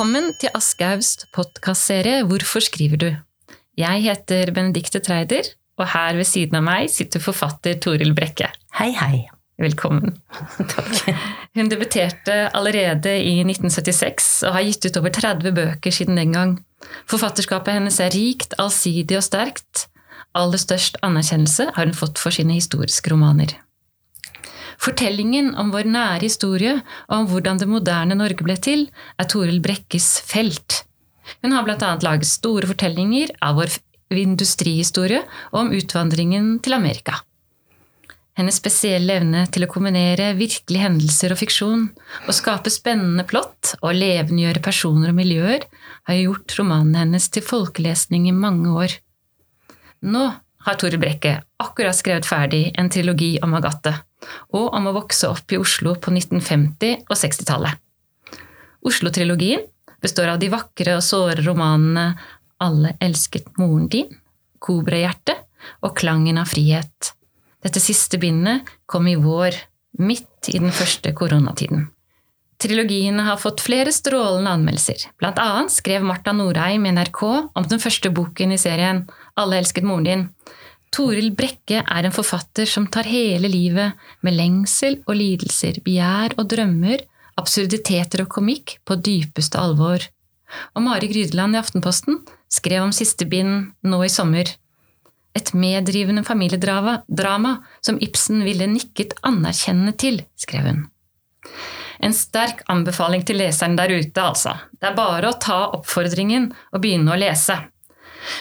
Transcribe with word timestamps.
Velkommen 0.00 0.30
til 0.40 0.48
Aschehougs 0.56 1.26
podkastserie 1.36 2.22
Hvorfor 2.24 2.64
skriver 2.64 2.96
du? 2.96 3.08
Jeg 3.76 4.00
heter 4.00 4.48
Benedicte 4.56 5.02
Treider, 5.04 5.50
og 5.76 5.90
her 5.92 6.16
ved 6.16 6.24
siden 6.24 6.56
av 6.56 6.64
meg 6.64 6.86
sitter 6.88 7.20
forfatter 7.20 7.76
Toril 7.84 8.14
Brekke. 8.16 8.48
Hei, 8.78 8.94
hei. 8.96 9.26
Velkommen. 9.60 10.16
Takk. 10.72 11.12
Hun 11.52 11.68
debuterte 11.68 12.38
allerede 12.56 13.12
i 13.20 13.42
1976 13.44 14.30
og 14.48 14.56
har 14.56 14.64
gitt 14.70 14.88
ut 14.88 14.96
over 15.02 15.12
30 15.20 15.52
bøker 15.60 15.92
siden 15.92 16.16
den 16.16 16.32
gang. 16.32 16.56
Forfatterskapet 17.04 17.76
hennes 17.76 18.00
er 18.00 18.16
rikt, 18.16 18.56
allsidig 18.56 19.20
og 19.20 19.28
sterkt. 19.28 19.90
Aller 20.32 20.64
størst 20.64 20.96
anerkjennelse 21.04 21.74
har 21.76 21.92
hun 21.92 22.00
fått 22.00 22.24
for 22.24 22.32
sine 22.32 22.56
historiske 22.56 23.12
romaner. 23.12 23.52
Fortellingen 24.80 25.52
om 25.60 25.72
vår 25.74 25.88
nære 25.92 26.24
historie 26.24 26.78
og 26.80 27.14
om 27.18 27.26
hvordan 27.28 27.60
det 27.60 27.68
moderne 27.68 28.16
Norge 28.16 28.46
ble 28.46 28.56
til, 28.56 28.86
er 29.20 29.28
Toril 29.28 29.60
Brekkes 29.60 30.08
felt. 30.24 30.84
Hun 31.44 31.52
har 31.52 31.66
bl.a. 31.66 31.96
laget 32.00 32.28
store 32.28 32.70
fortellinger 32.70 33.34
av 33.44 33.60
vår 33.60 33.76
industrihistorie 34.10 35.20
og 35.52 35.58
om 35.66 35.74
utvandringen 35.76 36.56
til 36.64 36.74
Amerika. 36.78 37.20
Hennes 38.38 38.56
spesielle 38.56 39.18
evne 39.20 39.42
til 39.52 39.66
å 39.66 39.68
kombinere 39.68 40.30
virkelige 40.38 40.86
hendelser 40.86 41.34
og 41.34 41.40
fiksjon, 41.42 41.88
og 42.24 42.32
skape 42.32 42.72
spennende 42.72 43.26
plott 43.28 43.74
og 43.82 43.92
levendegjøre 43.98 44.62
personer 44.64 45.12
og 45.12 45.18
miljøer, 45.18 45.66
har 46.08 46.20
gjort 46.22 46.54
romanen 46.56 46.96
hennes 46.96 47.26
til 47.28 47.44
folkelesning 47.44 48.30
i 48.30 48.36
mange 48.36 48.72
år. 48.72 48.94
Nå 50.08 50.30
har 50.64 50.78
Tore 50.80 51.00
Brekke 51.00 51.40
akkurat 51.60 51.98
skrevet 51.98 52.28
ferdig 52.28 52.70
en 52.80 52.88
trilogi 52.92 53.34
om 53.44 53.58
Agathe, 53.58 53.98
og 54.56 54.72
om 54.76 54.88
å 54.88 54.96
vokse 54.96 55.28
opp 55.30 55.52
i 55.52 55.58
Oslo 55.60 55.94
på 55.96 56.12
1950- 56.12 57.06
og 57.06 57.16
60-tallet. 57.16 57.78
Oslo-trilogien 58.86 59.66
består 60.00 60.32
av 60.32 60.40
de 60.40 60.50
vakre 60.52 60.96
og 60.96 61.04
såre 61.04 61.42
romanene 61.44 62.14
Alle 62.60 62.94
elsket 63.00 63.48
moren 63.56 63.88
din, 63.92 64.10
Kobrahjerte 64.60 65.36
og 65.84 65.94
Klangen 65.96 66.40
av 66.40 66.50
frihet. 66.50 67.14
Dette 67.64 67.80
siste 67.80 68.20
bindet 68.20 68.68
kom 68.88 69.08
i 69.08 69.16
vår, 69.20 69.56
midt 70.00 70.48
i 70.52 70.60
den 70.60 70.72
første 70.72 71.12
koronatiden. 71.16 71.88
Trilogiene 72.60 73.24
har 73.24 73.40
fått 73.40 73.62
flere 73.64 73.92
strålende 73.92 74.52
anmeldelser. 74.52 75.06
Blant 75.20 75.40
annet 75.40 75.72
skrev 75.72 76.04
Marta 76.04 76.34
Norheim 76.36 76.84
i 76.84 76.92
NRK 76.92 77.22
om 77.56 77.68
den 77.68 77.80
første 77.80 78.12
boken 78.12 78.52
i 78.52 78.60
serien 78.60 79.06
Alle 79.40 79.60
elsket 79.60 79.86
moren 79.88 80.08
din, 80.08 80.26
Toril 80.90 81.30
Brekke 81.38 81.84
er 81.84 82.06
en 82.06 82.14
forfatter 82.14 82.66
som 82.66 82.88
tar 82.90 83.06
hele 83.06 83.48
livet 83.50 83.98
med 84.26 84.34
lengsel 84.34 84.98
og 85.06 85.14
lidelser, 85.20 85.78
begjær 85.86 86.34
og 86.36 86.48
drømmer, 86.50 87.04
absurditeter 87.38 88.24
og 88.24 88.32
komikk 88.34 88.80
på 88.84 88.98
dypeste 88.98 89.60
alvor. 89.60 90.02
Og 90.74 90.82
Mari 90.82 91.10
Grydeland 91.12 91.54
i 91.54 91.60
Aftenposten 91.60 92.18
skrev 92.50 92.82
om 92.82 92.94
siste 92.94 93.28
bind 93.30 93.70
nå 93.86 94.02
i 94.02 94.10
sommer. 94.10 94.50
Et 95.38 95.52
medrivende 95.54 96.24
familiedrama 96.26 97.52
som 97.78 98.00
Ibsen 98.02 98.42
ville 98.42 98.66
nikket 98.66 99.14
anerkjennende 99.22 99.94
til, 99.94 100.24
skrev 100.34 100.66
hun. 100.66 100.88
En 102.02 102.16
sterk 102.16 102.64
anbefaling 102.72 103.22
til 103.28 103.38
leseren 103.38 103.76
der 103.78 103.92
ute, 103.92 104.22
altså. 104.24 104.56
Det 104.74 104.90
er 104.90 104.98
bare 104.98 105.30
å 105.30 105.38
ta 105.38 105.68
oppfordringen 105.76 106.50
og 106.72 106.82
begynne 106.82 107.14
å 107.14 107.20
lese. 107.20 107.60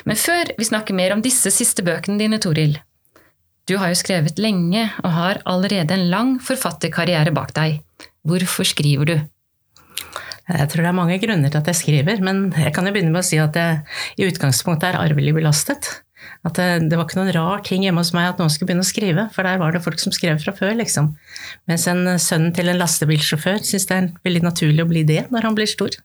Men 0.10 0.20
før 0.20 0.54
vi 0.58 0.68
snakker 0.68 0.98
mer 0.98 1.16
om 1.16 1.24
disse 1.26 1.52
siste 1.54 1.86
bøkene 1.86 2.20
dine, 2.22 2.40
Toril. 2.42 2.78
Du 3.70 3.78
har 3.78 3.92
jo 3.92 4.00
skrevet 4.00 4.40
lenge 4.42 4.88
og 5.04 5.12
har 5.14 5.42
allerede 5.50 5.94
en 5.94 6.08
lang 6.10 6.32
forfatterkarriere 6.42 7.34
bak 7.36 7.54
deg. 7.58 7.84
Hvorfor 8.26 8.66
skriver 8.66 9.06
du? 9.06 9.16
Jeg 10.50 10.70
tror 10.72 10.82
det 10.82 10.90
er 10.90 10.98
mange 10.98 11.20
grunner 11.22 11.52
til 11.54 11.62
at 11.62 11.68
jeg 11.70 11.78
skriver, 11.78 12.22
men 12.26 12.48
jeg 12.58 12.74
kan 12.74 12.88
jo 12.88 12.94
begynne 12.96 13.14
med 13.14 13.22
å 13.22 13.28
si 13.28 13.38
at 13.38 13.58
jeg 13.60 13.84
i 14.18 14.30
utgangspunktet 14.32 14.90
er 14.90 14.98
arvelig 15.04 15.36
belastet. 15.38 15.92
At 16.48 16.58
det, 16.58 16.90
det, 16.90 16.98
var 16.98 17.06
ikke 17.06 17.20
noen 17.20 17.34
rar 17.36 17.62
ting 17.68 17.86
hjemme 17.86 18.02
hos 18.02 18.14
meg 18.16 18.32
at 18.32 18.42
noen 18.42 18.50
skulle 18.52 18.72
begynne 18.72 18.86
å 18.86 18.90
skrive, 18.90 19.28
for 19.36 19.46
der 19.46 19.60
var 19.62 19.76
det 19.76 19.84
folk 19.86 20.02
som 20.02 20.14
skrev 20.16 20.40
fra 20.42 20.56
før, 20.56 20.74
liksom. 20.80 21.14
Mens 21.70 21.86
en 21.92 22.16
sønnen 22.18 22.56
til 22.56 22.72
en 22.72 22.80
lastebilsjåfør 22.80 23.62
syns 23.68 23.86
det 23.90 23.98
er 23.98 24.10
veldig 24.26 24.46
naturlig 24.48 24.86
å 24.86 24.90
bli 24.90 25.06
det 25.08 25.26
når 25.30 25.50
han 25.50 25.60
blir 25.60 25.70
stor. 25.70 26.00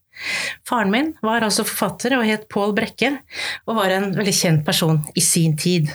Faren 0.68 0.92
min 0.92 1.12
var 1.24 1.44
altså 1.44 1.66
forfatter 1.66 2.16
og 2.18 2.24
het 2.28 2.48
Pål 2.52 2.74
Brekke, 2.76 3.10
og 3.66 3.78
var 3.80 3.92
en 3.94 4.12
veldig 4.16 4.34
kjent 4.34 4.64
person 4.66 5.02
i 5.14 5.22
sin 5.24 5.56
tid. 5.60 5.90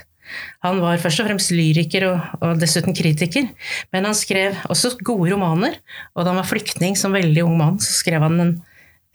Han 0.65 0.81
var 0.83 0.99
først 1.01 1.23
og 1.23 1.29
fremst 1.29 1.53
lyriker 1.55 2.05
og, 2.09 2.33
og, 2.41 2.59
dessuten 2.61 2.93
kritiker, 2.95 3.47
men 3.93 4.05
han 4.05 4.17
skrev 4.17 4.57
også 4.69 4.93
gode 5.01 5.31
romaner. 5.33 5.79
Og 6.13 6.23
da 6.23 6.33
han 6.33 6.41
var 6.41 6.49
flyktning 6.49 6.97
som 6.99 7.15
veldig 7.17 7.45
ung 7.47 7.57
mann, 7.57 7.79
så 7.81 7.95
skrev 7.95 8.21
han 8.25 8.37
en, 8.43 8.53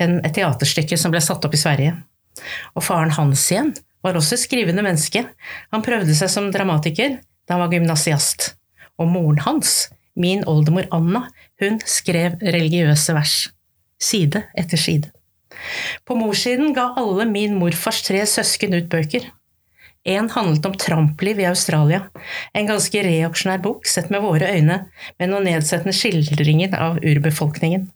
en, 0.03 0.19
et 0.25 0.35
teaterstykke 0.35 0.99
som 0.99 1.15
ble 1.15 1.23
satt 1.23 1.45
opp 1.47 1.55
i 1.55 1.61
Sverige. 1.61 1.95
Og 2.75 2.83
faren 2.83 3.15
hans 3.15 3.47
igjen 3.53 3.75
var 4.05 4.19
også 4.19 4.37
et 4.37 4.45
skrivende 4.45 4.83
menneske. 4.85 5.23
Han 5.73 5.85
prøvde 5.87 6.17
seg 6.19 6.33
som 6.33 6.51
dramatiker 6.53 7.21
da 7.47 7.57
han 7.57 7.63
var 7.63 7.77
gymnasiast. 7.77 8.55
Og 8.99 9.11
moren 9.11 9.41
hans, 9.45 9.89
min 10.19 10.45
oldemor 10.51 10.89
Anna, 10.95 11.27
hun 11.63 11.81
skrev 11.89 12.41
religiøse 12.43 13.15
vers 13.17 13.39
side 14.05 14.45
etter 14.59 14.81
side. 14.81 15.11
På 16.05 16.17
morssiden 16.19 16.75
ga 16.77 16.91
alle 16.99 17.27
min 17.31 17.57
morfars 17.59 18.03
tre 18.07 18.23
søsken 18.29 18.75
ut 18.77 18.91
bøker. 18.93 19.27
En 20.05 20.29
handlet 20.29 20.67
om 20.69 20.75
trampliv 20.77 21.39
i 21.41 21.49
Australia, 21.49 22.03
en 22.53 22.67
ganske 22.69 23.03
reaksjonær 23.07 23.63
bok 23.65 23.87
sett 23.89 24.11
med 24.13 24.21
våre 24.21 24.51
øyne, 24.53 24.83
med 25.17 25.31
noen 25.31 25.49
nedsettende 25.49 25.97
skildringer 25.97 26.77
av 26.77 26.99
urbefolkningen. 27.01 27.87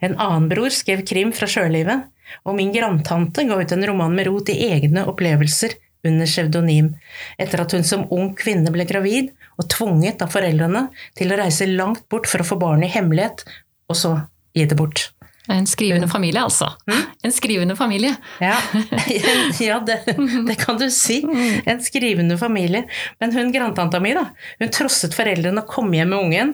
En 0.00 0.14
annen 0.16 0.46
bror 0.48 0.72
skrev 0.72 1.02
krim 1.04 1.34
fra 1.36 1.48
sjølivet, 1.50 2.06
og 2.48 2.56
min 2.56 2.72
grandtante 2.72 3.44
ga 3.44 3.58
ut 3.60 3.74
en 3.74 3.84
roman 3.90 4.16
med 4.16 4.30
rot 4.30 4.48
i 4.48 4.56
egne 4.70 5.04
opplevelser 5.10 5.76
under 6.06 6.30
pseudonym, 6.30 6.94
etter 7.36 7.60
at 7.62 7.74
hun 7.76 7.84
som 7.84 8.06
ung 8.14 8.32
kvinne 8.38 8.72
ble 8.72 8.86
gravid 8.88 9.32
og 9.60 9.68
tvunget 9.74 10.24
av 10.24 10.32
foreldrene 10.32 10.86
til 11.18 11.32
å 11.32 11.40
reise 11.42 11.68
langt 11.68 12.06
bort 12.12 12.30
for 12.30 12.40
å 12.40 12.48
få 12.48 12.58
barnet 12.62 12.88
i 12.88 12.96
hemmelighet, 12.96 13.44
og 13.90 14.00
så 14.00 14.14
gi 14.56 14.64
det 14.64 14.78
bort. 14.78 15.10
En 15.48 15.66
skrivende 15.66 16.08
familie, 16.08 16.42
altså. 16.42 16.72
Mm? 16.90 17.02
En 17.22 17.32
skrivende 17.32 17.76
familie. 17.76 18.16
Ja, 18.42 18.56
ja 19.60 19.78
det, 19.86 20.00
det, 20.48 20.56
kan 20.58 20.78
du 20.78 20.88
si. 20.90 21.20
En 21.64 21.82
skrivende 21.82 22.38
familie. 22.38 22.84
Men 23.20 23.32
hun 23.36 23.52
grandtanta 23.52 24.00
mi, 24.02 24.14
da, 24.16 24.26
hun 24.58 24.74
trosset 24.74 25.14
foreldrene 25.16 25.62
og 25.62 25.70
kom 25.70 25.94
hjem 25.94 26.12
med 26.14 26.24
ungen 26.24 26.52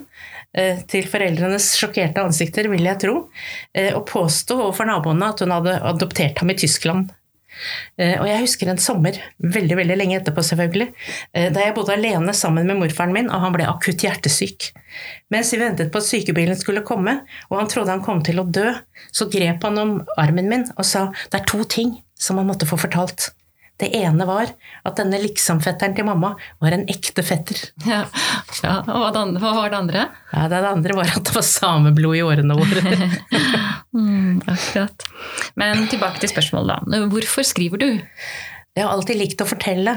eh, 0.56 0.84
til 0.88 1.08
foreldrenes 1.08 1.72
sjokkerte 1.78 2.24
ansikter, 2.24 2.68
vil 2.72 2.84
jeg 2.88 3.00
tro, 3.06 3.16
eh, 3.74 3.92
og 3.96 4.04
påsto 4.10 4.60
overfor 4.60 4.88
naboene 4.88 5.32
at 5.32 5.44
hun 5.44 5.56
hadde 5.56 5.80
adoptert 5.92 6.44
ham 6.44 6.52
i 6.52 6.58
Tyskland. 6.60 7.12
Eh, 7.98 8.14
og 8.20 8.28
jeg 8.28 8.44
husker 8.44 8.70
en 8.72 8.80
sommer, 8.82 9.18
veldig 9.42 9.78
veldig 9.80 9.98
lenge 9.98 10.18
etterpå 10.20 10.44
selvfølgelig, 10.46 10.88
eh, 11.34 11.50
da 11.54 11.66
jeg 11.66 11.76
bodde 11.76 11.96
alene 11.96 12.34
sammen 12.36 12.68
med 12.68 12.80
morfaren 12.80 13.14
min, 13.14 13.30
og 13.30 13.44
han 13.44 13.56
ble 13.56 13.68
akutt 13.70 14.04
hjertesyk. 14.06 14.70
Mens 15.32 15.52
vi 15.54 15.60
ventet 15.62 15.92
på 15.92 16.02
at 16.02 16.08
sykebilen 16.08 16.58
skulle 16.58 16.84
komme, 16.86 17.20
og 17.50 17.60
han 17.60 17.70
trodde 17.72 17.94
han 17.94 18.04
kom 18.04 18.22
til 18.24 18.42
å 18.42 18.48
dø, 18.48 18.72
så 19.12 19.28
grep 19.32 19.64
han 19.68 19.78
om 19.80 19.94
armen 20.20 20.50
min 20.50 20.66
og 20.76 20.84
sa 20.86 21.08
det 21.30 21.40
er 21.40 21.48
to 21.48 21.64
ting 21.68 21.96
som 22.18 22.38
han 22.38 22.48
måtte 22.48 22.68
få 22.68 22.78
fortalt. 22.80 23.32
Det 23.82 23.88
ene 23.98 24.26
var 24.28 24.50
at 24.86 24.98
denne 25.00 25.18
liksom-fetteren 25.18 25.96
til 25.96 26.06
mamma 26.06 26.34
var 26.62 26.74
en 26.76 26.84
ekte 26.92 27.24
fetter. 27.26 27.58
Ja, 27.88 28.04
ja. 28.62 28.76
Og 28.86 29.16
hva 29.42 29.54
var 29.56 29.72
det 29.72 29.78
andre? 29.80 30.04
Ja, 30.30 30.44
Det 30.52 30.60
andre 30.68 30.98
var 31.00 31.10
at 31.10 31.24
det 31.26 31.34
var 31.34 31.46
sameblod 31.48 32.18
i 32.18 32.22
årene 32.22 32.58
våre. 32.60 33.08
mm, 33.96 34.44
akkurat. 34.46 35.08
Men 35.60 35.86
tilbake 35.90 36.22
til 36.22 36.30
spørsmålet, 36.32 36.86
da. 36.88 37.00
Hvorfor 37.12 37.46
skriver 37.46 37.80
du? 37.82 37.88
Jeg 38.72 38.84
har 38.86 38.92
alltid 38.92 39.18
likt 39.20 39.42
å 39.44 39.48
fortelle. 39.48 39.96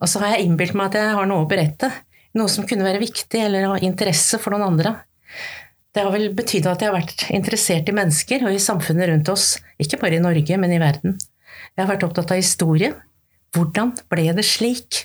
Og 0.00 0.08
så 0.08 0.22
har 0.22 0.34
jeg 0.34 0.48
innbilt 0.48 0.76
meg 0.78 0.90
at 0.90 1.00
jeg 1.00 1.16
har 1.18 1.28
noe 1.28 1.44
å 1.44 1.48
berette. 1.50 1.90
Noe 2.38 2.48
som 2.52 2.66
kunne 2.68 2.86
være 2.86 3.02
viktig 3.02 3.42
eller 3.42 3.68
ha 3.68 3.80
interesse 3.84 4.38
for 4.40 4.54
noen 4.54 4.70
andre. 4.70 4.94
Det 5.90 6.04
har 6.06 6.12
vel 6.14 6.28
betydd 6.38 6.68
at 6.70 6.82
jeg 6.82 6.92
har 6.92 6.96
vært 6.96 7.26
interessert 7.34 7.88
i 7.90 7.94
mennesker 7.96 8.44
og 8.46 8.54
i 8.54 8.62
samfunnet 8.62 9.10
rundt 9.10 9.30
oss, 9.32 9.56
ikke 9.82 9.98
bare 10.00 10.20
i 10.20 10.22
Norge, 10.22 10.58
men 10.62 10.72
i 10.72 10.78
verden. 10.80 11.16
Jeg 11.74 11.82
har 11.82 11.90
vært 11.90 12.06
opptatt 12.06 12.30
av 12.30 12.38
historie. 12.38 12.92
Hvordan 13.56 13.96
ble 14.12 14.28
det 14.36 14.46
slik? 14.46 15.04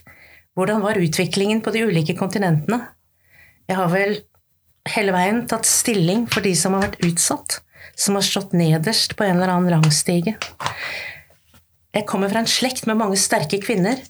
Hvordan 0.56 0.84
var 0.86 1.02
utviklingen 1.02 1.64
på 1.66 1.74
de 1.74 1.84
ulike 1.90 2.16
kontinentene? 2.16 2.84
Jeg 3.66 3.80
har 3.80 3.90
vel 3.90 4.20
hele 4.94 5.16
veien 5.16 5.42
tatt 5.50 5.66
stilling 5.66 6.28
for 6.30 6.46
de 6.46 6.54
som 6.58 6.78
har 6.78 6.86
vært 6.86 7.02
utsatt, 7.08 7.60
som 7.96 8.18
har 8.18 8.26
stått 8.26 8.56
nederst 8.58 9.16
på 9.18 9.28
en 9.28 9.38
eller 9.38 9.54
annen 9.54 9.76
rangstige. 9.78 10.36
Jeg 11.96 12.08
kommer 12.10 12.32
fra 12.32 12.42
en 12.44 12.50
slekt 12.50 12.88
med 12.90 13.00
mange 13.00 13.20
sterke 13.20 13.62
kvinner. 13.64 14.02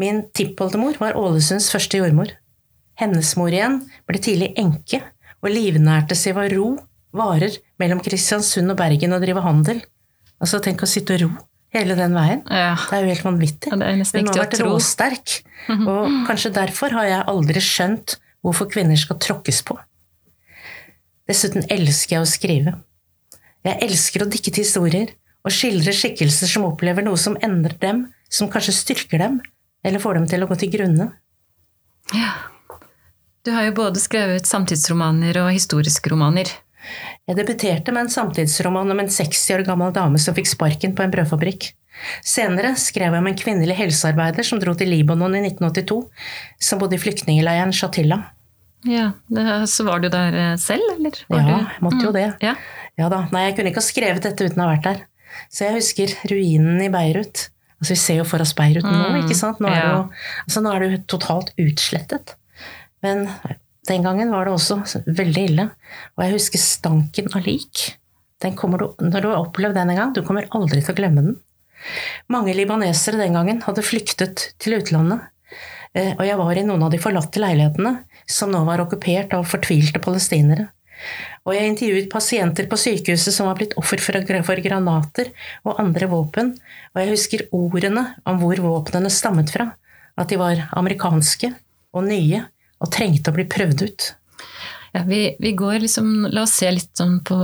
Min 0.00 0.24
tippoldemor 0.36 0.98
var 1.00 1.16
Ålesunds 1.16 1.70
første 1.72 2.00
jordmor. 2.00 2.34
Hennes 3.00 3.32
mor 3.38 3.54
igjen 3.54 3.80
ble 4.08 4.20
tidlig 4.22 4.52
enke 4.60 5.00
og 5.40 5.50
livnærte 5.52 6.16
seg 6.18 6.36
ved 6.38 6.54
ro 6.56 6.74
varer 7.14 7.56
mellom 7.80 8.02
Kristiansund 8.02 8.74
og 8.74 8.78
Bergen 8.78 9.14
og 9.14 9.22
drive 9.22 9.42
handel. 9.44 9.80
Altså, 10.42 10.60
tenk 10.62 10.82
å 10.82 10.90
sitte 10.90 11.16
og 11.16 11.24
ro 11.24 11.30
hele 11.74 11.96
den 11.98 12.14
veien. 12.14 12.42
Ja. 12.50 12.74
Det 12.78 12.98
er 12.98 13.04
jo 13.06 13.10
helt 13.10 13.26
vanvittig. 13.26 13.72
Ja, 13.72 13.78
Hun 13.78 14.30
har 14.30 14.40
vært 14.44 14.60
råsterk. 14.62 15.38
Og 15.74 16.20
kanskje 16.28 16.52
derfor 16.54 16.94
har 16.94 17.08
jeg 17.10 17.26
aldri 17.30 17.62
skjønt 17.64 18.18
hvorfor 18.44 18.68
kvinner 18.70 18.98
skal 19.00 19.18
tråkkes 19.22 19.62
på. 19.66 19.78
Dessuten 21.30 21.64
elsker 21.72 22.18
jeg 22.18 22.24
å 22.24 22.28
skrive. 22.28 22.74
Jeg 23.64 23.80
elsker 23.86 24.24
å 24.24 24.28
dikte 24.28 24.60
historier 24.60 25.14
og 25.44 25.52
skildre 25.52 25.92
skikkelser 25.96 26.50
som 26.50 26.66
opplever 26.68 27.04
noe 27.04 27.20
som 27.20 27.36
endrer 27.44 27.76
dem, 27.80 28.06
som 28.28 28.50
kanskje 28.52 28.76
styrker 28.76 29.20
dem, 29.20 29.38
eller 29.84 30.02
får 30.02 30.18
dem 30.18 30.26
til 30.28 30.44
å 30.44 30.48
gå 30.50 30.58
til 30.60 30.72
grunne. 30.74 31.10
Ja. 32.12 32.32
Du 33.44 33.52
har 33.52 33.66
jo 33.66 33.76
både 33.76 34.00
skrevet 34.00 34.48
samtidsromaner 34.48 35.36
og 35.42 35.52
historiske 35.52 36.12
romaner. 36.12 36.48
Jeg 37.24 37.38
debuterte 37.38 37.92
med 37.92 38.06
en 38.06 38.12
samtidsroman 38.12 38.92
om 38.92 39.00
en 39.00 39.10
60 39.12 39.56
år 39.56 39.64
gammel 39.68 39.92
dame 39.96 40.20
som 40.20 40.36
fikk 40.36 40.48
sparken 40.50 40.94
på 40.96 41.04
en 41.04 41.12
brødfabrikk. 41.12 41.70
Senere 42.24 42.74
skrev 42.80 43.14
jeg 43.14 43.22
om 43.22 43.28
en 43.30 43.38
kvinnelig 43.38 43.76
helsearbeider 43.78 44.44
som 44.44 44.60
dro 44.60 44.74
til 44.76 44.90
Libanon 44.92 45.36
i 45.38 45.44
1982, 45.46 46.00
som 46.60 46.80
bodde 46.80 46.98
i 46.98 47.02
flyktningleiren 47.04 47.72
Shatilla. 47.72 48.20
Ja, 48.88 49.10
Så 49.70 49.86
var 49.86 50.02
du 50.02 50.08
der 50.12 50.34
eh, 50.34 50.54
selv, 50.60 50.84
eller? 50.96 51.18
Var 51.30 51.40
ja, 51.42 51.58
jeg 51.64 51.82
måtte 51.84 52.04
jo 52.04 52.12
det. 52.14 52.28
Mm, 52.36 52.44
ja. 52.44 52.54
Ja 53.00 53.08
da. 53.10 53.24
Nei, 53.34 53.48
jeg 53.48 53.56
kunne 53.58 53.72
ikke 53.72 53.82
ha 53.82 53.88
skrevet 53.88 54.26
dette 54.26 54.46
uten 54.46 54.62
å 54.62 54.68
ha 54.68 54.74
vært 54.76 54.86
der. 54.86 55.02
Så 55.50 55.66
jeg 55.66 55.78
husker 55.78 56.14
ruinen 56.30 56.82
i 56.84 56.90
Beirut. 56.92 57.48
Altså 57.80 57.96
Vi 57.96 58.00
ser 58.00 58.20
jo 58.20 58.26
for 58.28 58.44
oss 58.44 58.54
Beirut 58.56 58.86
nå, 58.86 58.94
Mm, 58.94 59.18
ikke 59.24 59.36
sant? 59.38 59.60
Nå 59.60 59.68
er, 59.68 59.80
ja. 59.80 59.90
jo, 59.90 60.24
altså, 60.46 60.62
nå 60.64 60.72
er 60.72 60.84
det 60.84 60.90
jo 60.92 61.00
totalt 61.16 61.50
utslettet. 61.60 62.36
Men 63.04 63.26
den 63.88 64.06
gangen 64.06 64.30
var 64.32 64.46
det 64.46 64.54
også 64.54 64.78
veldig 65.04 65.44
ille. 65.50 65.66
Og 66.16 66.24
jeg 66.24 66.36
husker 66.38 66.62
stanken 66.62 67.28
av 67.34 67.44
lik. 67.44 67.90
Den 68.44 68.56
du, 68.56 68.86
når 69.00 69.20
du 69.20 69.28
har 69.30 69.40
opplevd 69.42 69.76
den 69.76 69.90
en 69.92 70.00
gang, 70.00 70.14
du 70.14 70.22
kommer 70.24 70.48
aldri 70.56 70.80
til 70.84 70.94
å 70.94 70.98
glemme 70.98 71.24
den. 71.24 71.36
Mange 72.32 72.54
libanesere 72.56 73.20
den 73.20 73.36
gangen 73.36 73.60
hadde 73.66 73.84
flyktet 73.84 74.52
til 74.62 74.78
utlandet. 74.78 75.26
Eh, 75.94 76.14
Og 76.18 76.24
jeg 76.26 76.38
var 76.38 76.58
i 76.58 76.64
noen 76.66 76.82
av 76.82 76.90
de 76.90 76.98
forlatte 76.98 77.40
leilighetene, 77.42 78.04
som 78.26 78.50
nå 78.50 78.64
var 78.66 78.82
okkupert 78.82 79.34
av 79.34 79.46
fortvilte 79.46 80.02
palestinere. 80.02 80.68
Og 81.44 81.54
jeg 81.54 81.68
intervjuet 81.68 82.10
pasienter 82.10 82.66
på 82.70 82.78
sykehuset 82.80 83.34
som 83.34 83.46
var 83.46 83.58
blitt 83.58 83.76
offer 83.76 84.00
for, 84.00 84.60
granater 84.64 85.30
og 85.64 85.78
andre 85.78 86.08
våpen, 86.08 86.54
og 86.94 87.00
jeg 87.02 87.12
husker 87.12 87.46
ordene 87.52 88.14
om 88.24 88.38
hvor 88.40 88.56
våpnene 88.64 89.10
stammet 89.12 89.52
fra, 89.52 89.72
at 90.16 90.30
de 90.30 90.38
var 90.40 90.68
amerikanske 90.72 91.52
og 91.94 92.06
nye 92.08 92.44
og 92.80 92.90
trengte 92.94 93.30
å 93.30 93.36
bli 93.36 93.44
prøvd 93.50 93.84
ut. 93.84 94.08
Ja, 94.94 95.02
vi, 95.02 95.36
vi 95.38 95.52
går 95.52 95.80
liksom, 95.82 96.28
La 96.30 96.44
oss 96.46 96.52
se 96.54 96.68
litt 96.70 96.92
sånn 96.94 97.16
på 97.26 97.34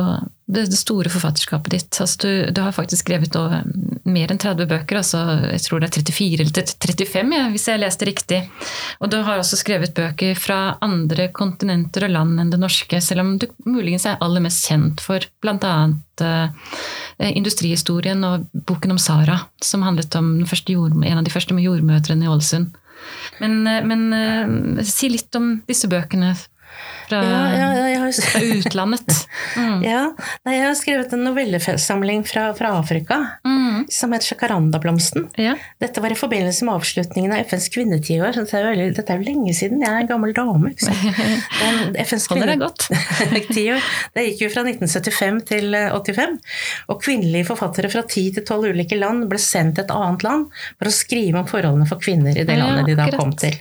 det, 0.47 0.69
det 0.71 0.79
store 0.79 1.11
forfatterskapet 1.11 1.73
ditt. 1.75 1.97
Altså, 1.99 2.19
du, 2.23 2.53
du 2.55 2.61
har 2.63 2.75
faktisk 2.75 3.09
skrevet 3.09 3.35
over 3.39 3.65
mer 4.07 4.31
enn 4.31 4.39
30 4.39 4.69
bøker. 4.71 5.01
Altså, 5.01 5.19
jeg 5.51 5.65
tror 5.65 5.83
det 5.83 5.89
er 5.89 5.97
34 5.99 6.45
eller 6.45 6.71
35, 6.87 7.35
ja, 7.35 7.49
hvis 7.51 7.67
jeg 7.67 7.81
leste 7.83 8.07
riktig. 8.07 8.39
Og 9.03 9.11
du 9.11 9.19
har 9.27 9.43
også 9.43 9.59
skrevet 9.59 9.97
bøker 9.97 10.39
fra 10.39 10.61
andre 10.87 11.27
kontinenter 11.35 12.07
og 12.07 12.15
land 12.15 12.39
enn 12.39 12.53
det 12.55 12.61
norske, 12.63 13.01
selv 13.03 13.25
om 13.25 13.33
du 13.43 13.49
muligens 13.67 14.07
er 14.07 14.21
aller 14.23 14.47
mest 14.47 14.71
kjent 14.71 15.03
for 15.03 15.27
bl.a. 15.43 15.75
Eh, 16.21 17.33
industrihistorien 17.35 18.23
og 18.31 18.47
boken 18.71 18.95
om 18.95 19.03
Sara, 19.03 19.41
som 19.59 19.83
handlet 19.87 20.15
om 20.19 20.37
jord, 20.71 20.95
en 20.95 21.19
av 21.19 21.27
de 21.27 21.35
første 21.35 21.57
med 21.57 21.67
jordmødrene 21.67 22.27
i 22.27 22.31
Ålesund. 22.31 22.79
Men, 23.43 23.67
eh, 23.67 23.83
men 23.83 24.13
eh, 24.15 24.87
si 24.87 25.11
litt 25.11 25.35
om 25.35 25.57
disse 25.67 25.91
bøkene 25.91 26.37
fra, 27.11 27.21
Ja, 27.27 27.69
ja, 27.91 28.01
har, 28.05 28.15
utlandet. 28.61 29.17
Mm. 29.59 29.83
ja, 29.91 30.03
nei, 30.47 30.55
jeg 30.57 30.65
har 30.69 30.79
skrevet 30.79 31.13
en 31.17 31.25
novellesamling 31.29 32.25
fra, 32.29 32.51
fra 32.59 32.73
Afrika 32.81 33.21
Mm. 33.45 33.85
som 33.93 34.13
heter 34.13 34.35
Jacarandablomsten. 34.35 35.29
Ja. 35.41 35.55
Dette 35.81 36.03
var 36.03 36.13
i 36.13 36.19
forbindelse 36.19 36.65
med 36.67 36.75
avslutningen 36.79 37.33
av 37.35 37.45
FNs 37.49 37.69
kvinnetiår. 37.73 38.35
så 38.35 38.45
Dette 38.45 38.59
er 38.59 38.65
jo 38.65 38.71
veldig- 38.75 38.97
dette 38.97 39.13
er 39.15 39.21
jo 39.23 39.29
lenge 39.31 39.55
siden. 39.57 39.81
Jeg 39.85 39.91
er 39.91 40.01
en 40.05 40.11
gammel 40.11 40.35
dame. 40.37 40.71
Ikke 40.75 40.89
sant? 40.89 41.21
Den, 41.61 41.97
FNs 42.05 42.27
kvinne- 42.29 42.59
Det 44.15 44.25
gikk 44.27 44.43
jo 44.45 44.51
fra 44.53 44.65
1975 44.67 45.41
til 45.51 45.75
eh, 45.75 45.91
85. 45.95 46.37
Og 46.93 47.01
kvinnelige 47.03 47.47
forfattere 47.49 47.91
fra 47.93 48.03
10 48.03 48.27
til 48.39 48.45
12 48.45 48.71
ulike 48.75 48.99
land 48.99 49.27
ble 49.31 49.39
sendt 49.43 49.77
til 49.79 49.85
et 49.87 49.95
annet 49.95 50.25
land 50.27 50.47
for 50.79 50.91
å 50.91 50.95
skrive 50.95 51.41
om 51.43 51.49
forholdene 51.51 51.89
for 51.89 52.03
kvinner 52.03 52.37
i 52.37 52.45
det 52.45 52.59
landet 52.61 52.87
de 52.91 52.97
da 52.99 53.07
akkurat. 53.09 53.21
kom 53.21 53.33
til. 53.41 53.57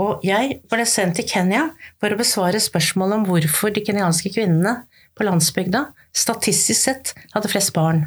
Og 0.00 0.24
jeg 0.26 0.60
ble 0.70 0.86
sendt 0.88 1.18
til 1.20 1.28
Kenya 1.28 1.66
for 2.00 2.10
å 2.14 2.18
besvare 2.20 2.60
spørsmål 2.60 2.79
om 3.18 3.26
hvorfor 3.28 3.72
de 3.74 3.84
kenyanske 3.86 4.32
kvinnene 4.34 4.80
på 5.16 5.26
landsbygda 5.26 5.86
statistisk 6.16 6.80
sett 6.80 7.14
hadde 7.34 7.50
flest 7.52 7.72
barn 7.76 8.06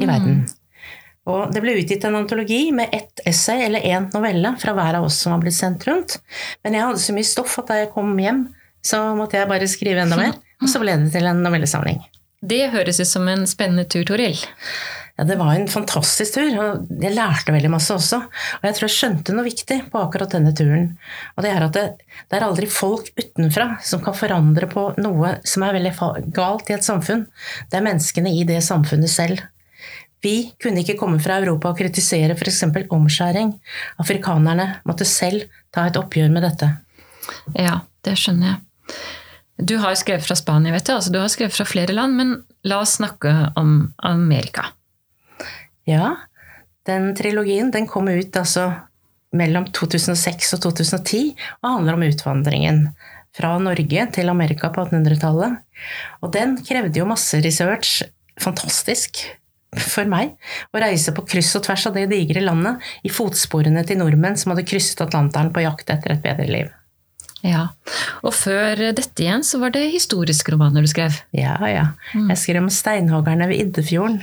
i 0.00 0.08
verden. 0.08 0.44
Og 1.30 1.52
det 1.54 1.60
ble 1.62 1.76
utgitt 1.78 2.02
en 2.06 2.18
antologi 2.18 2.72
med 2.74 2.90
ett 2.94 3.20
essay 3.28 3.62
eller 3.62 3.84
én 3.86 4.08
novelle 4.14 4.56
fra 4.58 4.74
hver 4.74 4.98
av 4.98 5.06
oss 5.06 5.20
som 5.22 5.34
var 5.34 5.44
blitt 5.44 5.54
sendt 5.54 5.86
rundt. 5.86 6.18
Men 6.64 6.74
jeg 6.74 6.86
hadde 6.88 7.02
så 7.02 7.14
mye 7.14 7.28
stoff 7.28 7.58
at 7.62 7.70
da 7.70 7.78
jeg 7.78 7.92
kom 7.94 8.10
hjem, 8.18 8.48
så 8.82 9.04
måtte 9.14 9.38
jeg 9.38 9.50
bare 9.50 9.68
skrive 9.70 10.02
enda 10.02 10.18
mer. 10.18 10.34
Og 10.62 10.70
så 10.70 10.82
ble 10.82 10.96
det 10.98 11.12
til 11.14 11.28
en 11.30 11.44
novellesamling. 11.44 12.02
Det 12.42 12.72
høres 12.72 12.98
ut 12.98 13.06
som 13.06 13.28
en 13.30 13.46
spennende 13.46 13.86
tur, 13.86 14.02
Toril. 14.08 14.38
Ja, 15.18 15.26
det 15.28 15.36
var 15.36 15.52
en 15.52 15.68
fantastisk 15.68 16.38
tur, 16.38 16.54
og 16.56 17.00
jeg 17.02 17.12
lærte 17.12 17.52
veldig 17.52 17.70
masse 17.74 17.92
også. 17.92 18.22
Og 18.60 18.64
jeg 18.64 18.76
tror 18.78 18.88
jeg 18.88 18.94
skjønte 18.94 19.34
noe 19.36 19.44
viktig 19.44 19.76
på 19.92 20.00
akkurat 20.00 20.32
denne 20.32 20.54
turen. 20.56 20.86
Og 21.36 21.44
det 21.44 21.52
er 21.52 21.66
at 21.66 21.76
det, 21.76 21.84
det 22.32 22.38
er 22.38 22.46
aldri 22.46 22.68
folk 22.72 23.10
utenfra 23.20 23.74
som 23.84 24.00
kan 24.04 24.16
forandre 24.16 24.70
på 24.72 24.86
noe 25.04 25.34
som 25.44 25.66
er 25.66 25.76
veldig 25.76 25.92
galt 26.32 26.72
i 26.72 26.78
et 26.78 26.88
samfunn. 26.88 27.26
Det 27.68 27.78
er 27.78 27.86
menneskene 27.90 28.32
i 28.32 28.46
det 28.48 28.62
samfunnet 28.64 29.12
selv. 29.12 29.44
Vi 30.22 30.52
kunne 30.62 30.80
ikke 30.80 30.96
komme 31.00 31.20
fra 31.20 31.40
Europa 31.42 31.72
og 31.72 31.80
kritisere 31.82 32.36
f.eks. 32.38 32.62
omskjæring. 32.88 33.52
Afrikanerne 34.00 34.68
måtte 34.88 35.04
selv 35.08 35.48
ta 35.74 35.88
et 35.90 35.98
oppgjør 35.98 36.30
med 36.32 36.46
dette. 36.46 36.70
Ja, 37.58 37.82
det 38.06 38.16
skjønner 38.20 38.54
jeg. 38.54 38.60
Du 39.62 39.76
har 39.82 39.94
skrevet 39.98 40.24
fra 40.24 40.38
Spania, 40.38 40.72
vet 40.72 40.86
du. 40.88 40.94
Altså, 40.94 41.12
du 41.12 41.20
har 41.20 41.30
skrevet 41.30 41.54
fra 41.54 41.66
flere 41.68 41.94
land, 41.94 42.16
men 42.18 42.38
la 42.66 42.80
oss 42.82 42.96
snakke 42.98 43.34
om 43.58 43.92
Amerika. 43.98 44.72
Ja, 45.88 46.14
den 46.86 47.12
trilogien 47.18 47.70
den 47.74 47.86
kom 47.90 48.08
ut 48.10 48.36
altså 48.38 48.68
mellom 49.32 49.68
2006 49.72 50.54
og 50.56 50.62
2010 50.66 51.20
og 51.62 51.68
handler 51.68 51.96
om 51.96 52.06
utvandringen 52.06 52.80
fra 53.36 53.54
Norge 53.62 54.06
til 54.12 54.28
Amerika 54.28 54.68
på 54.74 54.84
1800-tallet. 54.84 55.60
Og 56.20 56.34
den 56.34 56.58
krevde 56.66 57.00
jo 57.00 57.08
masse 57.08 57.40
research. 57.44 58.02
Fantastisk 58.40 59.22
for 59.72 60.04
meg 60.08 60.34
å 60.72 60.80
reise 60.82 61.14
på 61.16 61.24
kryss 61.24 61.54
og 61.56 61.64
tvers 61.64 61.86
av 61.88 61.96
det 61.96 62.10
digre 62.10 62.42
landet 62.44 62.82
i 63.06 63.12
fotsporene 63.12 63.84
til 63.88 64.02
nordmenn 64.02 64.36
som 64.40 64.52
hadde 64.52 64.66
krysset 64.68 65.00
Atlanteren 65.04 65.52
på 65.54 65.64
jakt 65.64 65.92
etter 65.92 66.16
et 66.16 66.24
bedre 66.24 66.48
liv. 66.50 66.72
Ja, 67.42 67.72
Og 68.22 68.30
før 68.36 68.78
dette 68.94 69.24
igjen 69.24 69.42
så 69.42 69.58
var 69.58 69.72
det 69.74 69.88
historiske 69.90 70.52
romaner 70.54 70.84
du 70.84 70.90
skrev. 70.90 71.16
Ja, 71.34 71.56
ja. 71.66 71.86
Jeg 72.14 72.38
skrev 72.38 72.62
om 72.62 72.70
steinhoggerne 72.70 73.48
ved 73.50 73.64
Iddefjorden. 73.64 74.20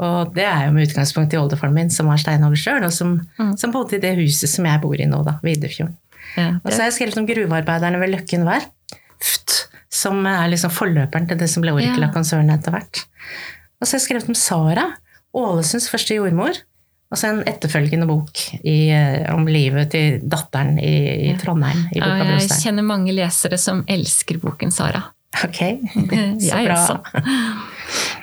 Og 0.00 0.30
det 0.36 0.46
er 0.48 0.66
jo 0.66 0.74
med 0.76 0.88
utgangspunkt 0.88 1.34
i 1.34 1.38
oldefaren 1.40 1.74
min, 1.76 1.90
som 1.92 2.08
var 2.08 2.20
steinhogger 2.20 2.60
sjøl, 2.60 2.86
og 2.86 2.94
som, 2.94 3.18
som 3.60 3.74
bodde 3.74 3.98
i 3.98 4.02
det 4.02 4.14
huset 4.16 4.48
som 4.48 4.68
jeg 4.68 4.80
bor 4.80 4.96
i 4.96 5.08
nå, 5.08 5.20
da, 5.26 5.36
Videfjorden. 5.44 5.96
Ja, 6.38 6.54
Og 6.62 6.70
så 6.70 6.78
har 6.78 6.88
jeg 6.88 6.96
skrevet 6.96 7.18
om 7.20 7.26
gruvearbeiderne 7.28 8.00
ved 8.00 8.12
Løkken 8.14 8.46
Verft, 8.48 9.56
som 9.90 10.22
er 10.30 10.48
liksom 10.52 10.72
forløperen 10.72 11.26
til 11.28 11.40
det 11.40 11.50
som 11.50 11.64
ble. 11.64 11.74
Orkla-konsernet 11.74 12.60
etter 12.60 12.76
hvert. 12.76 13.02
Og 13.80 13.86
så 13.86 13.96
har 13.96 13.98
jeg 13.98 14.06
skrevet 14.06 14.30
om 14.30 14.38
Sara, 14.38 14.86
Ålesunds 15.36 15.88
første 15.90 16.16
jordmor. 16.16 16.56
Og 17.10 17.18
så 17.18 17.32
en 17.32 17.40
etterfølgende 17.50 18.06
bok 18.06 18.38
i, 18.62 18.90
eh, 18.94 19.24
om 19.34 19.48
livet 19.50 19.90
til 19.90 20.20
datteren 20.22 20.76
i, 20.78 20.94
i 21.26 21.32
Trondheim. 21.40 21.88
i 21.90 21.98
ja, 21.98 22.10
jeg 22.36 22.60
kjenner 22.62 22.86
mange 22.86 23.14
lesere 23.16 23.58
som 23.58 23.82
elsker 23.90 24.38
boken 24.42 24.70
Sara. 24.74 25.02
Ok, 25.42 25.58
så 26.46 26.62
bra. 26.62 26.76
også. 26.76 26.98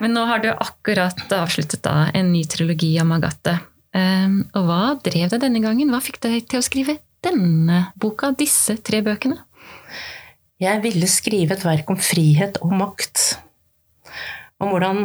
Men 0.02 0.14
nå 0.16 0.26
har 0.30 0.44
du 0.44 0.52
akkurat 0.52 1.20
avsluttet 1.34 1.84
da 1.86 2.08
en 2.16 2.32
ny 2.34 2.44
trilogi 2.50 2.94
om 3.02 3.16
Agathe. 3.16 3.58
Um, 3.98 4.42
og 4.54 4.68
hva 4.68 4.82
drev 5.04 5.32
deg 5.32 5.42
denne 5.42 5.64
gangen? 5.64 5.90
Hva 5.94 6.02
fikk 6.04 6.20
deg 6.26 6.46
til 6.52 6.62
å 6.62 6.66
skrive 6.66 7.00
denne 7.26 7.88
boka, 7.98 8.32
disse 8.38 8.78
tre 8.86 9.02
bøkene? 9.06 9.40
Jeg 10.62 10.82
ville 10.82 11.10
skrive 11.10 11.54
et 11.54 11.66
verk 11.66 11.90
om 11.94 12.00
frihet 12.02 12.60
og 12.66 12.74
makt. 12.78 13.26
Om 14.58 14.72
hvordan 14.74 15.02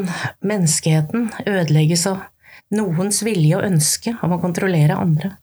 menneskeheten 0.48 1.28
ødelegges 1.44 2.06
av 2.08 2.22
noens 2.72 3.20
vilje 3.24 3.58
og 3.58 3.66
ønske 3.66 4.14
om 4.24 4.32
å 4.32 4.40
kontrollere 4.40 4.96
andre. 4.96 5.34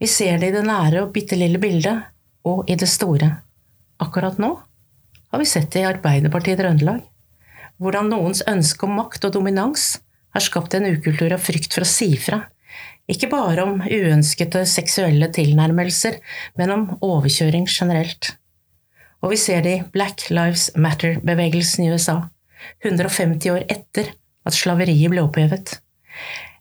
Vi 0.00 0.08
ser 0.10 0.40
det 0.40 0.50
i 0.50 0.56
det 0.56 0.64
nære 0.66 1.04
og 1.04 1.12
bitte 1.14 1.38
lille 1.38 1.60
bildet, 1.62 2.02
og 2.48 2.70
i 2.72 2.76
det 2.80 2.88
store. 2.88 3.28
Akkurat 4.00 4.38
nå 4.40 4.54
har 5.30 5.42
vi 5.42 5.46
sett 5.46 5.70
det 5.74 5.84
i 5.84 5.88
Arbeiderpartiet 5.90 6.56
i 6.56 6.62
Trøndelag. 6.62 7.02
Hvordan 7.80 8.10
noens 8.12 8.42
ønske 8.48 8.84
om 8.84 8.98
makt 8.98 9.24
og 9.24 9.34
dominans 9.38 9.94
har 10.34 10.44
skapt 10.44 10.74
en 10.76 10.88
ukultur 10.90 11.32
av 11.32 11.42
frykt 11.42 11.72
for 11.74 11.86
å 11.86 11.88
si 11.88 12.12
fra. 12.20 12.42
Ikke 13.10 13.30
bare 13.32 13.64
om 13.64 13.80
uønskede 13.82 14.62
seksuelle 14.68 15.30
tilnærmelser, 15.34 16.20
men 16.60 16.74
om 16.74 16.84
overkjøring 17.02 17.66
generelt. 17.66 18.34
Og 19.20 19.34
vi 19.34 19.40
ser 19.40 19.64
det 19.64 19.72
i 19.76 19.86
Black 19.92 20.28
Lives 20.30 20.70
Matter-bevegelsen 20.76 21.86
i 21.86 21.90
USA, 21.92 22.20
150 22.84 23.52
år 23.52 23.64
etter 23.72 24.12
at 24.46 24.56
slaveriet 24.56 25.10
ble 25.12 25.24
opphevet. 25.24 25.78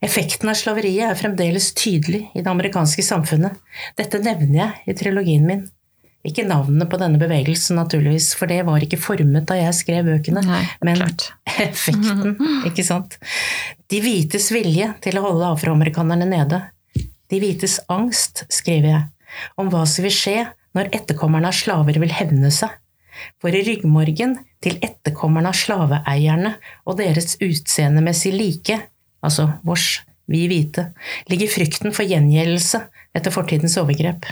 Effekten 0.04 0.50
av 0.50 0.56
slaveriet 0.56 1.12
er 1.12 1.20
fremdeles 1.20 1.74
tydelig 1.76 2.26
i 2.32 2.42
det 2.42 2.52
amerikanske 2.52 3.04
samfunnet. 3.04 3.60
Dette 4.00 4.22
nevner 4.24 4.60
jeg 4.62 4.94
i 4.94 4.98
trilogien 5.00 5.46
min. 5.48 5.66
Ikke 6.28 6.44
navnet 6.44 6.90
på 6.92 6.98
denne 7.00 7.20
bevegelsen, 7.20 7.78
naturligvis, 7.80 8.34
for 8.36 8.52
det 8.52 8.66
var 8.68 8.84
ikke 8.84 9.00
formet 9.00 9.46
da 9.48 9.56
jeg 9.56 9.76
skrev 9.78 10.10
bøkene. 10.10 10.44
Nei, 10.44 10.64
men 10.84 11.00
klart. 11.00 11.30
effekten, 11.64 12.36
ikke 12.68 12.84
sant. 12.84 13.16
De 13.92 14.02
hvites 14.04 14.50
vilje 14.52 14.92
til 15.06 15.20
å 15.20 15.24
holde 15.30 15.54
afroamerikanerne 15.54 16.28
nede. 16.28 16.60
De 17.32 17.40
hvites 17.40 17.78
angst, 17.94 18.44
skriver 18.52 18.90
jeg, 18.92 19.06
om 19.62 19.72
hva 19.72 19.86
som 19.88 20.04
vil 20.04 20.16
skje 20.16 20.38
når 20.76 20.92
etterkommerne 21.00 21.50
av 21.50 21.56
slaver 21.56 22.02
vil 22.02 22.12
hevne 22.14 22.52
seg. 22.54 22.74
For 23.40 23.56
i 23.56 23.64
ryggmorgen 23.64 24.36
til 24.64 24.78
etterkommerne 24.84 25.52
av 25.52 25.58
slaveeierne 25.58 26.54
og 26.84 27.00
deres 27.00 27.38
utseendemessig 27.40 28.36
like, 28.36 28.76
altså 29.24 29.50
vårs, 29.64 30.02
vi 30.30 30.46
hvite, 30.52 30.90
ligger 31.32 31.52
frykten 31.52 31.96
for 31.96 32.08
gjengjeldelse 32.08 32.84
etter 33.18 33.34
fortidens 33.34 33.80
overgrep. 33.82 34.28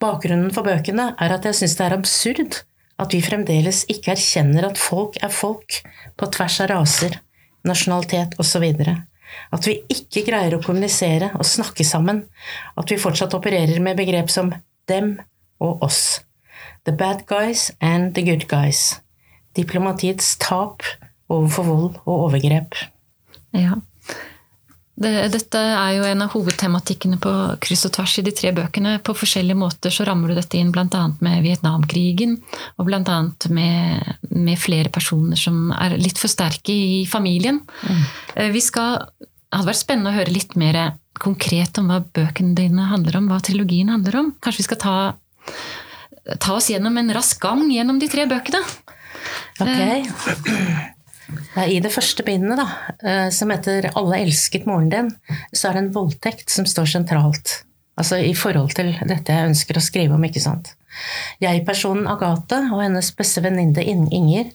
Bakgrunnen 0.00 0.52
for 0.54 0.64
bøkene 0.64 1.10
er 1.20 1.34
at 1.34 1.44
jeg 1.44 1.58
syns 1.58 1.76
det 1.76 1.86
er 1.86 1.96
absurd 1.98 2.60
at 3.00 3.14
vi 3.14 3.20
fremdeles 3.24 3.84
ikke 3.92 4.14
erkjenner 4.14 4.68
at 4.68 4.80
folk 4.80 5.16
er 5.24 5.32
folk 5.32 5.80
på 6.20 6.28
tvers 6.34 6.58
av 6.64 6.70
raser, 6.72 7.16
nasjonalitet 7.68 8.36
osv. 8.40 8.66
At 9.54 9.68
vi 9.68 9.76
ikke 9.92 10.24
greier 10.26 10.56
å 10.56 10.62
kommunisere 10.64 11.30
og 11.36 11.48
snakke 11.48 11.86
sammen. 11.86 12.24
At 12.76 12.90
vi 12.92 13.00
fortsatt 13.00 13.36
opererer 13.36 13.80
med 13.82 13.98
begrep 14.00 14.32
som 14.32 14.52
dem 14.90 15.14
og 15.62 15.84
oss. 15.86 16.20
The 16.84 16.92
bad 16.96 17.26
guys 17.28 17.70
and 17.80 18.14
the 18.16 18.24
good 18.26 18.48
guys. 18.48 19.00
Diplomatiets 19.56 20.36
tap 20.40 20.84
overfor 21.30 21.68
vold 21.68 21.92
og 22.04 22.26
overgrep. 22.28 22.76
Ja. 23.56 23.80
Det, 25.00 25.10
dette 25.32 25.60
er 25.60 25.94
jo 25.96 26.04
en 26.04 26.22
av 26.26 26.34
hovedtematikkene 26.34 27.16
på 27.24 27.30
kryss 27.64 27.86
og 27.88 27.94
tvers 27.96 28.18
i 28.20 28.24
de 28.26 28.34
tre 28.36 28.50
bøkene. 28.52 28.98
På 29.04 29.14
forskjellige 29.16 29.56
måter 29.56 29.94
så 29.94 30.04
rammer 30.04 30.28
du 30.28 30.36
dette 30.36 30.58
inn 30.60 30.72
bl.a. 30.74 31.04
med 31.24 31.40
Vietnamkrigen, 31.46 32.36
og 32.76 32.88
bl.a. 32.88 33.20
Med, 33.48 34.10
med 34.28 34.60
flere 34.60 34.92
personer 34.92 35.40
som 35.40 35.70
er 35.72 35.96
litt 35.96 36.20
for 36.20 36.28
sterke 36.28 36.74
i 36.74 37.00
familien. 37.08 37.62
Mm. 37.88 38.04
Vi 38.52 38.64
skal, 38.64 39.06
det 39.24 39.56
hadde 39.56 39.70
vært 39.72 39.82
spennende 39.86 40.12
å 40.12 40.18
høre 40.20 40.36
litt 40.36 40.52
mer 40.60 40.82
konkret 41.20 41.80
om 41.80 41.88
hva 41.88 42.02
bøkene 42.04 42.52
dine 42.58 42.90
handler 42.92 43.22
om, 43.22 43.32
hva 43.32 43.40
trilogien 43.44 43.88
handler 43.92 44.20
om. 44.20 44.32
Kanskje 44.44 44.66
vi 44.66 44.68
skal 44.68 44.82
ta, 44.84 44.96
ta 46.36 46.56
oss 46.58 46.68
gjennom 46.72 47.00
en 47.00 47.12
rask 47.16 47.40
gang 47.40 47.64
gjennom 47.72 48.00
de 48.00 48.12
tre 48.12 48.28
bøkene? 48.28 48.60
Ok. 49.60 50.99
I 51.66 51.80
det 51.82 51.92
første 51.92 52.24
bindet, 52.26 52.60
da, 52.60 52.66
eh, 53.06 53.30
som 53.30 53.50
heter 53.50 53.90
'Alle 53.94 54.20
elsket 54.24 54.66
moren 54.66 54.90
din', 54.90 55.10
så 55.52 55.68
er 55.68 55.72
det 55.72 55.82
en 55.84 55.92
voldtekt 55.92 56.50
som 56.50 56.64
står 56.64 56.86
sentralt. 56.86 57.62
Altså 57.98 58.16
i 58.24 58.32
forhold 58.34 58.72
til 58.74 58.94
dette 59.06 59.32
jeg 59.32 59.50
ønsker 59.50 59.76
å 59.76 59.84
skrive 59.84 60.16
om, 60.16 60.24
ikke 60.24 60.40
sant. 60.40 60.74
Jeg-personen 61.42 62.08
Agathe 62.10 62.72
og 62.72 62.82
hennes 62.82 63.10
beste 63.16 63.42
venninne 63.44 63.84
Inger 63.84 64.50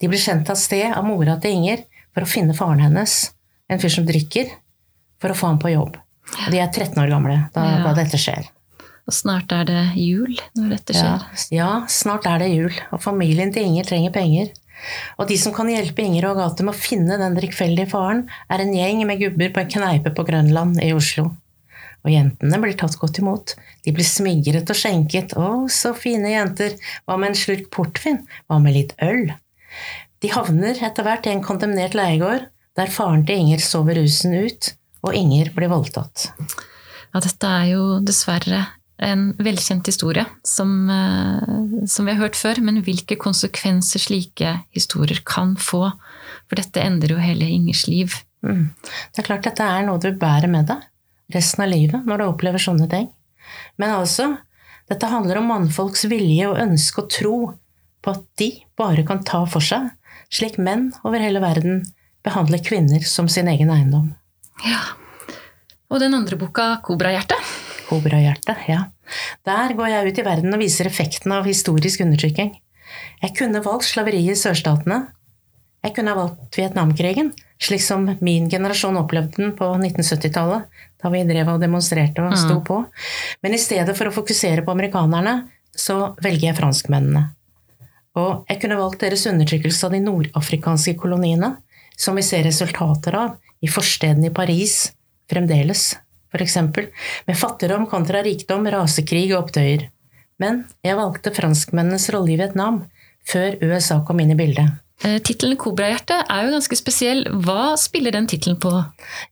de 0.00 0.08
blir 0.08 0.18
kjent 0.18 0.48
av 0.50 0.56
sted 0.56 0.92
av 0.92 1.04
mora 1.04 1.36
til 1.40 1.58
Inger 1.58 1.84
for 2.14 2.24
å 2.24 2.30
finne 2.30 2.56
faren 2.56 2.80
hennes, 2.80 3.32
en 3.68 3.78
fyr 3.82 3.92
som 3.92 4.06
drikker, 4.08 4.50
for 5.20 5.32
å 5.32 5.36
få 5.36 5.52
ham 5.52 5.58
på 5.58 5.74
jobb. 5.74 5.96
De 6.50 6.58
er 6.58 6.70
13 6.72 6.98
år 7.02 7.10
gamle 7.12 7.38
da, 7.54 7.64
ja. 7.64 7.82
da 7.84 7.94
dette 7.96 8.18
skjer. 8.20 8.48
Og 9.06 9.14
snart 9.14 9.52
er 9.54 9.66
det 9.68 9.82
jul 10.00 10.32
når 10.58 10.72
dette 10.74 10.96
skjer. 10.96 11.26
Ja, 11.52 11.58
ja, 11.60 11.70
snart 11.92 12.26
er 12.26 12.42
det 12.42 12.50
jul, 12.50 12.72
og 12.90 13.02
familien 13.04 13.52
til 13.54 13.68
Inger 13.68 13.86
trenger 13.86 14.14
penger. 14.16 14.50
Og 15.16 15.28
de 15.30 15.38
som 15.40 15.54
kan 15.56 15.70
hjelpe 15.70 16.04
Inger 16.04 16.28
og 16.28 16.36
Agathe 16.36 16.66
med 16.66 16.74
å 16.74 16.78
finne 16.78 17.18
den 17.20 17.36
drikkfeldige 17.38 17.90
faren, 17.90 18.26
er 18.52 18.62
en 18.62 18.74
gjeng 18.76 19.02
med 19.08 19.22
gubber 19.22 19.52
på 19.54 19.62
en 19.62 19.72
kneipe 19.72 20.12
på 20.14 20.26
Grønland 20.28 20.80
i 20.84 20.92
Oslo. 20.96 21.30
Og 22.06 22.12
jentene 22.12 22.60
blir 22.62 22.76
tatt 22.78 22.94
godt 23.00 23.18
imot. 23.18 23.56
De 23.82 23.94
blir 23.94 24.06
smigret 24.06 24.70
og 24.70 24.78
skjenket. 24.78 25.34
Å, 25.34 25.66
så 25.72 25.90
fine 25.96 26.30
jenter. 26.30 26.76
Hva 27.02 27.16
med 27.18 27.32
en 27.32 27.38
slurk 27.38 27.66
portvin? 27.74 28.20
Hva 28.46 28.60
med 28.62 28.76
litt 28.76 28.94
øl? 29.02 29.32
De 30.22 30.30
havner 30.32 30.78
etter 30.86 31.06
hvert 31.06 31.26
i 31.26 31.32
en 31.34 31.42
kondemnert 31.44 31.96
leiegård, 31.98 32.46
der 32.78 32.92
faren 32.92 33.26
til 33.26 33.42
Inger 33.42 33.62
sover 33.64 33.98
rusen 33.98 34.36
ut, 34.36 34.70
og 35.02 35.16
Inger 35.18 35.50
blir 35.56 35.72
voldtatt. 35.72 36.30
Ja, 37.10 37.20
dette 37.24 37.50
er 37.50 37.68
jo 37.72 37.84
dessverre 38.04 38.62
en 39.02 39.28
velkjent 39.38 39.86
historie 39.86 40.24
som, 40.46 40.70
eh, 40.90 41.86
som, 41.86 42.06
vi 42.06 42.14
har 42.14 42.22
hørt 42.22 42.36
før, 42.36 42.60
men 42.64 42.82
hvilke 42.84 43.18
konsekvenser 43.20 44.00
slike 44.00 44.54
historier 44.76 45.20
kan 45.26 45.56
få. 45.60 45.90
For 46.48 46.56
dette 46.60 46.80
endrer 46.80 47.16
jo 47.16 47.20
hele 47.20 47.48
Ingers 47.50 47.86
liv. 47.90 48.14
Mm. 48.46 48.70
Det 49.12 49.22
er 49.22 49.28
klart 49.28 49.44
dette 49.44 49.64
er 49.64 49.84
noe 49.86 50.00
du 50.00 50.12
bærer 50.16 50.48
med 50.50 50.70
deg 50.70 50.84
resten 51.34 51.64
av 51.64 51.72
livet 51.72 52.04
når 52.06 52.20
du 52.20 52.26
opplever 52.28 52.62
sånne 52.62 52.88
ting. 52.90 53.08
Men 53.80 53.94
altså, 53.96 54.32
dette 54.90 55.10
handler 55.10 55.40
om 55.40 55.50
mannfolks 55.50 56.06
vilje 56.10 56.48
og 56.50 56.60
ønske 56.62 57.02
og 57.02 57.10
tro 57.12 57.36
på 58.02 58.14
at 58.14 58.22
de 58.38 58.50
bare 58.78 59.04
kan 59.06 59.24
ta 59.26 59.42
for 59.50 59.64
seg, 59.64 59.90
slik 60.30 60.60
menn 60.62 60.92
over 61.02 61.22
hele 61.22 61.42
verden 61.42 61.82
behandler 62.26 62.62
kvinner 62.62 63.02
som 63.06 63.28
sin 63.30 63.50
egen 63.50 63.70
eiendom. 63.70 64.12
Ja. 64.66 64.80
Og 65.90 66.00
den 66.02 66.14
andre 66.14 66.38
boka, 66.38 66.80
'Kobrahjertet', 66.82 67.35
Kobrahjerte, 67.86 68.56
ja. 68.68 68.86
Der 69.46 69.74
går 69.78 69.90
jeg 69.92 70.10
ut 70.10 70.20
i 70.20 70.24
verden 70.26 70.54
og 70.54 70.62
viser 70.62 70.88
effekten 70.90 71.34
av 71.34 71.46
historisk 71.46 72.02
undertrykking. 72.02 72.54
Jeg 73.22 73.34
kunne 73.38 73.62
valgt 73.64 73.88
slaveriet 73.88 74.34
i 74.34 74.40
sørstatene. 74.40 75.04
Jeg 75.86 75.94
kunne 75.94 76.12
ha 76.12 76.18
valgt 76.18 76.58
Vietnamkrigen, 76.58 77.30
slik 77.62 77.82
som 77.84 78.08
min 78.24 78.48
generasjon 78.50 78.98
opplevde 78.98 79.38
den 79.38 79.52
på 79.58 79.68
1970-tallet, 79.76 80.66
da 81.02 81.12
vi 81.12 81.22
drev 81.28 81.52
og 81.52 81.62
demonstrerte 81.62 82.24
og 82.24 82.34
sto 82.38 82.58
mm. 82.58 82.64
på. 82.66 82.80
Men 83.46 83.54
i 83.54 83.62
stedet 83.62 83.94
for 83.98 84.10
å 84.10 84.14
fokusere 84.14 84.64
på 84.66 84.74
amerikanerne, 84.74 85.38
så 85.76 86.16
velger 86.24 86.50
jeg 86.50 86.58
franskmennene. 86.58 87.28
Og 88.16 88.48
jeg 88.48 88.62
kunne 88.62 88.80
valgt 88.80 89.04
deres 89.04 89.26
undertrykkelse 89.28 89.86
av 89.86 89.94
de 89.94 90.00
nordafrikanske 90.02 90.96
koloniene, 90.98 91.52
som 91.96 92.16
vi 92.16 92.24
ser 92.24 92.44
resultater 92.48 93.16
av 93.16 93.36
i 93.64 93.70
forstedene 93.70 94.30
i 94.30 94.34
Paris 94.34 94.88
fremdeles 95.30 95.92
f.eks., 96.36 96.56
med 97.26 97.38
fattigdom 97.38 97.86
kontra 97.90 98.22
rikdom, 98.26 98.68
rasekrig 98.72 99.28
og 99.32 99.46
opptøyer. 99.46 99.88
Men 100.42 100.64
jeg 100.84 100.98
valgte 100.98 101.32
franskmennenes 101.34 102.10
rolle 102.12 102.34
i 102.34 102.40
Vietnam 102.40 102.84
før 103.26 103.56
USA 103.64 104.02
kom 104.06 104.20
inn 104.22 104.34
i 104.34 104.38
bildet. 104.38 104.82
Eh, 105.04 105.18
tittelen 105.20 105.58
'Kobrahjerte' 105.60 106.22
er 106.32 106.46
jo 106.46 106.52
ganske 106.54 106.76
spesiell. 106.78 107.26
Hva 107.44 107.74
spiller 107.76 108.14
den 108.14 108.28
tittelen 108.30 108.56
på? 108.60 108.70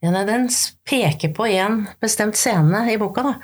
Ja, 0.04 0.10
den 0.28 0.50
peker 0.84 1.32
på 1.32 1.46
en 1.48 1.86
bestemt 2.04 2.36
scene 2.36 2.82
i 2.92 2.98
boka. 3.00 3.22
Da. 3.22 3.34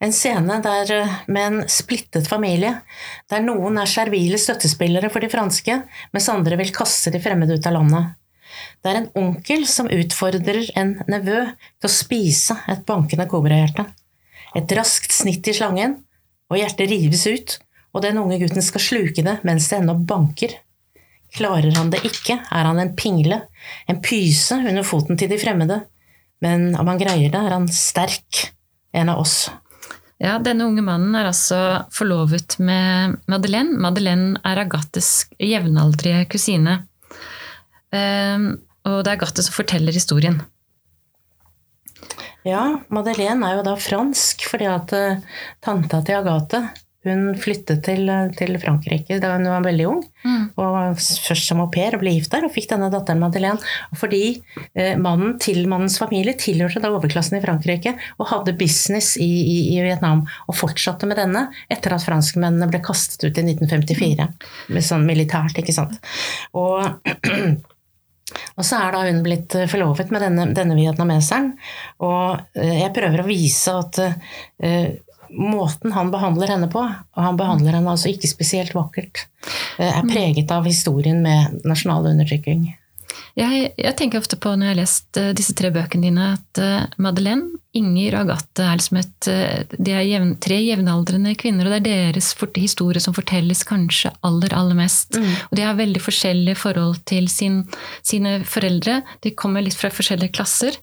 En 0.00 0.12
scene 0.12 0.62
der, 0.64 0.92
eh, 0.92 1.16
med 1.26 1.46
en 1.46 1.68
splittet 1.68 2.26
familie, 2.26 2.80
der 3.28 3.40
noen 3.40 3.76
er 3.78 3.84
servile 3.84 4.38
støttespillere 4.38 5.10
for 5.10 5.20
de 5.20 5.28
franske, 5.28 5.82
mens 6.12 6.28
andre 6.28 6.56
vil 6.56 6.72
kaste 6.72 7.12
de 7.12 7.20
fremmede 7.20 7.58
ut 7.58 7.66
av 7.66 7.74
landet. 7.74 8.14
Det 8.82 8.90
er 8.90 9.00
en 9.00 9.10
onkel 9.18 9.64
som 9.68 9.90
utfordrer 9.92 10.68
en 10.78 10.96
nevø 11.10 11.40
til 11.52 11.88
å 11.88 11.92
spise 11.92 12.56
et 12.70 12.84
bankende 12.88 13.28
kobrahjerte. 13.30 13.86
Et 14.56 14.76
raskt 14.78 15.12
snitt 15.14 15.48
i 15.50 15.56
slangen, 15.56 15.98
og 16.48 16.60
hjertet 16.60 16.88
rives 16.90 17.26
ut, 17.28 17.58
og 17.92 18.04
den 18.04 18.20
unge 18.20 18.38
gutten 18.40 18.64
skal 18.64 18.84
sluke 18.84 19.24
det 19.24 19.38
mens 19.46 19.68
det 19.70 19.80
ennå 19.80 19.96
banker. 20.08 20.54
Klarer 21.36 21.74
han 21.76 21.90
det 21.92 22.00
ikke, 22.08 22.38
er 22.40 22.68
han 22.70 22.80
en 22.80 22.94
pingle, 22.96 23.42
en 23.88 24.00
pyse 24.04 24.56
under 24.56 24.86
foten 24.86 25.18
til 25.20 25.28
de 25.28 25.40
fremmede. 25.40 25.82
Men 26.44 26.70
om 26.78 26.88
han 26.88 27.00
greier 27.00 27.32
det, 27.32 27.40
er 27.40 27.52
han 27.52 27.68
sterk, 27.72 28.48
en 28.96 29.10
av 29.12 29.20
oss. 29.20 29.48
Ja, 30.18 30.38
Denne 30.42 30.66
unge 30.66 30.82
mannen 30.82 31.14
er 31.14 31.28
altså 31.28 31.58
forlovet 31.94 32.56
med 32.58 33.18
Madeleine. 33.30 33.76
Madeleine 33.78 34.40
er 34.46 34.64
Agathes 34.64 35.28
jevnaldrige 35.38 36.24
kusine. 36.32 36.80
Um, 37.94 38.50
og 38.88 39.02
det 39.04 39.14
er 39.14 39.20
Gatte 39.22 39.44
som 39.44 39.56
forteller 39.56 39.96
historien. 39.96 40.40
Ja, 42.46 42.80
Madeleine 42.94 43.48
er 43.48 43.58
jo 43.58 43.64
da 43.66 43.74
fransk, 43.80 44.44
fordi 44.48 44.68
at 44.70 44.92
uh, 44.96 45.40
tanta 45.64 46.00
til 46.06 46.20
Agathe 46.20 46.62
hun 47.06 47.28
flyttet 47.38 47.84
til, 47.86 48.08
eh, 48.10 48.30
til, 48.34 48.56
Frankrike 48.58 49.20
da 49.22 49.30
hun 49.36 49.46
var 49.46 49.62
veldig 49.64 49.86
ung. 49.86 50.00
Mm. 50.24 50.50
og 50.58 50.98
Først 50.98 51.46
som 51.46 51.60
au 51.62 51.68
pair 51.70 51.94
og 51.94 52.02
ble 52.02 52.16
gift 52.16 52.32
der, 52.32 52.44
og 52.44 52.52
fikk 52.52 52.68
denne 52.72 52.90
datteren 52.90 53.22
Madeleine. 53.22 53.62
Og 53.92 54.00
fordi 54.00 54.22
eh, 54.74 54.96
mannen 54.98 55.36
til 55.38 55.68
mannens 55.70 55.98
familie 56.00 56.34
tilhørte 56.38 56.82
da 56.82 56.90
overklassen 56.90 57.38
i 57.38 57.42
Frankrike 57.44 57.94
og 58.18 58.28
hadde 58.32 58.56
business 58.58 59.16
i, 59.16 59.28
i, 59.28 59.58
i, 59.76 59.80
Vietnam, 59.84 60.26
og 60.48 60.58
fortsatte 60.58 61.06
med 61.08 61.20
denne 61.20 61.46
etter 61.70 61.94
at 61.94 62.04
franskmennene 62.04 62.70
ble 62.70 62.82
kastet 62.84 63.28
ut 63.28 63.38
i 63.38 63.46
1954. 63.46 64.28
Mm. 64.68 64.82
Sånn 64.82 65.06
militært, 65.08 65.62
ikke 65.62 65.76
sant. 65.76 66.00
Og 66.58 66.82
Og 68.58 68.66
så 68.66 68.78
er 68.80 68.94
da 68.94 69.02
hun 69.06 69.20
blitt 69.24 69.54
eh, 69.56 69.68
forlovet 69.70 70.12
med 70.14 70.24
denne, 70.24 70.48
denne 70.56 70.76
vietnameseren. 70.78 71.52
Og 72.04 72.58
eh, 72.58 72.80
jeg 72.82 72.94
prøver 72.96 73.22
å 73.22 73.28
vise 73.28 73.74
at 73.74 74.00
uh, 74.02 74.88
måten 75.28 75.94
han 75.94 76.12
behandler 76.12 76.54
henne 76.54 76.68
på, 76.72 76.82
og 76.82 77.22
han 77.24 77.38
behandler 77.40 77.78
henne 77.78 77.94
altså 77.94 78.12
ikke 78.12 78.30
spesielt 78.30 78.74
vakkert, 78.76 79.26
uh, 79.78 79.88
er 79.90 80.04
preget 80.08 80.52
av 80.54 80.68
historien 80.68 81.22
med 81.24 81.64
nasjonal 81.68 82.10
undertrykking. 82.12 82.68
Jeg, 83.38 83.70
jeg, 83.78 83.94
tenker 83.98 84.20
ofte 84.20 84.38
på 84.40 84.50
når 84.54 84.66
jeg 84.66 84.74
har 84.74 84.80
lest 84.80 85.20
uh, 85.20 85.30
disse 85.36 85.54
tre 85.58 85.70
bøkene 85.74 86.08
dine, 86.08 86.32
at 86.38 86.60
uh, 86.62 87.00
Madeleine, 87.02 87.54
Inger 87.78 88.16
og 88.16 88.24
Agathe 88.24 88.64
er 88.64 88.78
liksom 88.80 88.98
et, 88.98 89.28
uh, 89.30 89.76
de 89.78 89.94
er 89.94 90.06
jevn, 90.08 90.32
tre 90.42 90.58
jevnaldrende 90.64 91.36
kvinner, 91.38 91.68
og 91.68 91.74
det 91.74 91.92
er 91.94 92.16
deres 92.16 92.32
historie 92.58 93.02
som 93.02 93.14
fortelles 93.16 93.62
kanskje 93.68 94.10
aller, 94.26 94.54
aller 94.56 94.78
mest. 94.78 95.14
Mm. 95.14 95.30
Og 95.50 95.58
de 95.60 95.66
har 95.68 95.78
veldig 95.78 96.02
forskjellige 96.02 96.58
forhold 96.58 96.98
til 97.08 97.30
sin, 97.30 97.62
sine 98.02 98.40
foreldre. 98.48 99.02
De 99.22 99.36
kommer 99.38 99.62
litt 99.62 99.78
fra 99.78 99.92
forskjellige 99.94 100.34
klasser. 100.34 100.80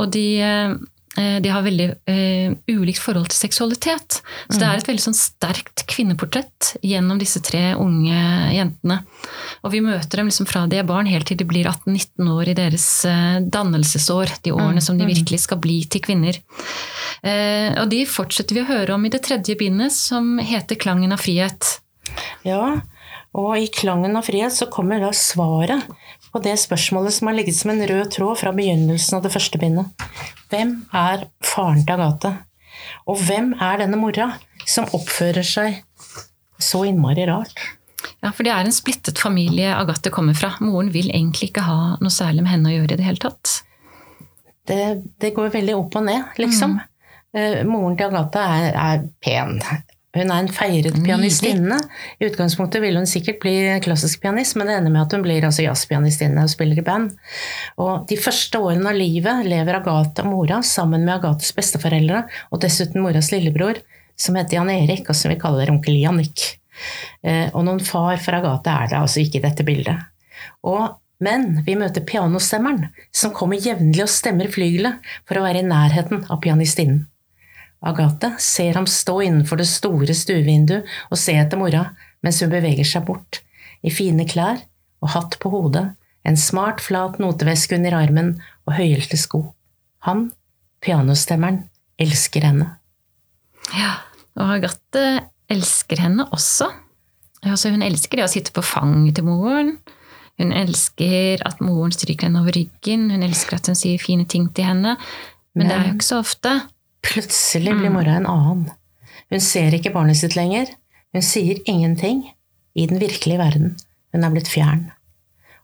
Og 0.00 0.12
de 0.16 0.26
Eh, 0.40 0.74
de 1.18 1.50
har 1.50 1.64
veldig 1.66 1.86
uh, 2.06 2.52
ulikt 2.70 3.00
forhold 3.02 3.30
til 3.32 3.40
seksualitet. 3.40 4.20
Så 4.46 4.54
mm. 4.54 4.60
det 4.60 4.66
er 4.68 4.78
et 4.78 4.90
veldig 4.90 5.02
sånn 5.02 5.16
sterkt 5.18 5.82
kvinneportrett 5.90 6.74
gjennom 6.86 7.18
disse 7.18 7.42
tre 7.42 7.72
unge 7.74 8.20
jentene. 8.54 9.00
Og 9.64 9.74
vi 9.74 9.82
møter 9.84 10.20
dem 10.20 10.30
liksom 10.30 10.46
fra 10.48 10.66
de 10.70 10.78
er 10.78 10.86
barn 10.86 11.10
helt 11.10 11.26
til 11.26 11.40
de 11.40 11.48
blir 11.50 11.66
18-19 11.66 12.30
år 12.30 12.52
i 12.52 12.56
deres 12.60 12.86
uh, 13.10 13.40
dannelsesår. 13.42 14.36
De 14.46 14.54
årene 14.54 14.78
mm. 14.78 14.86
som 14.86 15.00
de 15.00 15.08
mm. 15.08 15.12
virkelig 15.16 15.42
skal 15.48 15.60
bli 15.62 15.80
til 15.90 16.04
kvinner. 16.06 16.38
Uh, 17.24 17.82
og 17.82 17.90
de 17.90 18.04
fortsetter 18.08 18.56
vi 18.56 18.64
å 18.64 18.70
høre 18.70 18.94
om 18.94 19.04
i 19.04 19.12
det 19.12 19.24
tredje 19.26 19.58
bindet, 19.58 19.92
som 19.96 20.38
heter 20.38 20.78
'Klangen 20.78 21.12
av 21.16 21.24
frihet'. 21.26 21.80
Ja, 22.46 22.80
og 23.34 23.50
i 23.58 23.66
'Klangen 23.66 24.16
av 24.16 24.26
frihet' 24.26 24.56
så 24.56 24.70
kommer 24.70 25.02
da 25.02 25.10
svaret 25.10 25.90
på 26.30 26.42
det 26.44 26.54
spørsmålet 26.62 27.16
som 27.16 27.30
har 27.30 27.36
ligget 27.38 27.58
som 27.58 27.72
en 27.72 27.82
rød 27.90 28.12
tråd 28.14 28.38
fra 28.42 28.52
begynnelsen 28.54 29.18
av 29.18 29.26
det 29.26 29.32
første 29.34 29.58
bindet. 29.60 29.90
Hvem 30.52 30.76
er 30.94 31.26
faren 31.44 31.82
til 31.84 31.96
Agathe? 31.96 32.32
Og 33.10 33.18
hvem 33.26 33.52
er 33.58 33.82
denne 33.82 33.98
mora 34.00 34.32
som 34.68 34.88
oppfører 34.96 35.46
seg 35.46 35.80
så 36.60 36.84
innmari 36.88 37.26
rart? 37.28 37.58
Ja, 38.20 38.30
for 38.32 38.44
det 38.44 38.52
er 38.52 38.68
en 38.68 38.74
splittet 38.74 39.20
familie 39.20 39.72
Agathe 39.74 40.12
kommer 40.12 40.36
fra. 40.36 40.52
Moren 40.64 40.92
vil 40.92 41.10
egentlig 41.10 41.50
ikke 41.50 41.64
ha 41.66 41.96
noe 42.00 42.12
særlig 42.12 42.44
med 42.44 42.54
henne 42.54 42.70
å 42.70 42.76
gjøre 42.78 42.94
i 42.94 43.00
det 43.00 43.06
hele 43.06 43.22
tatt. 43.22 43.60
Det, 44.68 44.80
det 45.20 45.32
går 45.36 45.52
veldig 45.54 45.76
opp 45.76 45.96
og 45.98 46.06
ned, 46.06 46.36
liksom. 46.40 46.78
Mm. 46.78 46.86
Uh, 47.30 47.60
moren 47.68 47.96
til 47.98 48.10
Agathe 48.10 48.44
er, 48.44 48.68
er 48.76 49.06
pen, 49.24 49.58
hun 50.16 50.26
er 50.26 50.40
en 50.42 50.50
feiret 50.50 50.96
pianistinne. 51.04 51.76
I 52.18 52.26
utgangspunktet 52.26 52.82
ville 52.82 52.98
hun 52.98 53.06
sikkert 53.06 53.38
bli 53.44 53.54
klassisk 53.84 54.22
pianist, 54.24 54.56
men 54.58 54.66
det 54.66 54.78
ender 54.80 54.90
med 54.90 55.04
at 55.04 55.14
hun 55.14 55.22
blir 55.22 55.44
altså 55.46 55.62
jazzpianistinne 55.62 56.42
og 56.42 56.50
spiller 56.50 56.80
i 56.82 56.86
band. 56.86 57.12
Og 57.78 58.08
de 58.10 58.18
første 58.18 58.58
årene 58.58 58.90
av 58.90 58.98
livet 58.98 59.46
lever 59.46 59.78
Agathe 59.78 60.24
og 60.24 60.32
mora 60.32 60.58
sammen 60.66 61.06
med 61.06 61.14
Agathes 61.20 61.54
besteforeldre, 61.54 62.24
og 62.50 62.62
dessuten 62.64 63.04
moras 63.04 63.30
lillebror, 63.30 63.78
som 64.18 64.34
heter 64.36 64.58
Jan 64.58 64.72
Erik, 64.74 65.06
og 65.06 65.16
som 65.16 65.30
vi 65.30 65.38
kaller 65.40 65.70
onkel 65.70 66.00
Jannik. 66.00 66.56
Eh, 67.22 67.46
og 67.54 67.62
noen 67.68 67.82
far 67.84 68.18
for 68.18 68.40
Agathe 68.40 68.74
er 68.74 68.90
det 68.90 68.98
altså 68.98 69.22
ikke 69.22 69.38
i 69.38 69.46
dette 69.46 69.68
bildet. 69.68 70.10
Og 70.66 70.98
men 71.20 71.58
vi 71.66 71.74
møter 71.76 72.00
pianostemmeren, 72.08 72.88
som 73.12 73.34
kommer 73.36 73.60
jevnlig 73.60 74.06
og 74.06 74.08
stemmer 74.08 74.48
flygelet 74.48 75.04
for 75.28 75.36
å 75.36 75.44
være 75.44 75.60
i 75.60 75.68
nærheten 75.68 76.24
av 76.32 76.40
pianistinnen. 76.40 77.02
Agathe 77.80 78.34
ser 78.42 78.76
ham 78.76 78.86
stå 78.90 79.20
innenfor 79.24 79.60
det 79.60 79.68
store 79.70 80.14
stuevinduet 80.16 80.88
og 81.08 81.20
se 81.20 81.36
etter 81.40 81.60
mora 81.60 81.86
mens 82.24 82.42
hun 82.44 82.52
beveger 82.52 82.84
seg 82.84 83.06
bort, 83.08 83.40
i 83.80 83.92
fine 83.92 84.26
klær 84.28 84.60
og 85.00 85.14
hatt 85.14 85.38
på 85.40 85.52
hodet, 85.52 85.86
en 86.28 86.36
smart, 86.36 86.82
flat 86.84 87.16
noteveske 87.22 87.78
under 87.78 87.96
armen 87.96 88.34
og 88.68 88.74
høyhælte 88.76 89.16
sko. 89.16 89.46
Han, 90.04 90.26
pianostemmeren, 90.84 91.62
elsker 92.00 92.44
henne. 92.44 92.66
Ja, 93.72 93.94
og 94.36 94.52
Agathe 94.58 95.06
elsker 95.50 96.02
henne 96.04 96.26
også. 96.36 96.68
Altså, 97.40 97.72
hun 97.72 97.84
elsker 97.84 98.20
det 98.20 98.26
å 98.26 98.32
sitte 98.32 98.52
på 98.52 98.64
fanget 98.64 99.16
til 99.16 99.24
moren. 99.28 99.78
Hun 100.40 100.52
elsker 100.56 101.40
at 101.48 101.60
moren 101.64 101.92
stryker 101.92 102.28
henne 102.28 102.42
over 102.44 102.56
ryggen, 102.56 103.08
hun 103.12 103.24
elsker 103.24 103.56
at 103.56 103.72
hun 103.72 103.78
sier 103.78 104.00
fine 104.00 104.28
ting 104.28 104.48
til 104.56 104.68
henne. 104.68 104.96
Men, 105.56 105.64
Men 105.64 105.68
det 105.68 105.76
er 105.76 105.88
jo 105.88 105.96
ikke 105.96 106.10
så 106.10 106.20
ofte. 106.20 106.54
Plutselig 107.06 107.74
blir 107.74 107.90
mm. 107.90 107.96
mora 107.96 108.18
en 108.18 108.28
annen. 108.30 108.68
Hun 109.30 109.42
ser 109.44 109.74
ikke 109.76 109.92
barnet 109.94 110.18
sitt 110.20 110.36
lenger. 110.38 110.70
Hun 111.14 111.24
sier 111.24 111.60
ingenting. 111.70 112.24
I 112.78 112.86
den 112.86 113.00
virkelige 113.02 113.40
verden. 113.40 113.76
Hun 114.14 114.24
er 114.26 114.32
blitt 114.34 114.50
fjern. 114.50 114.88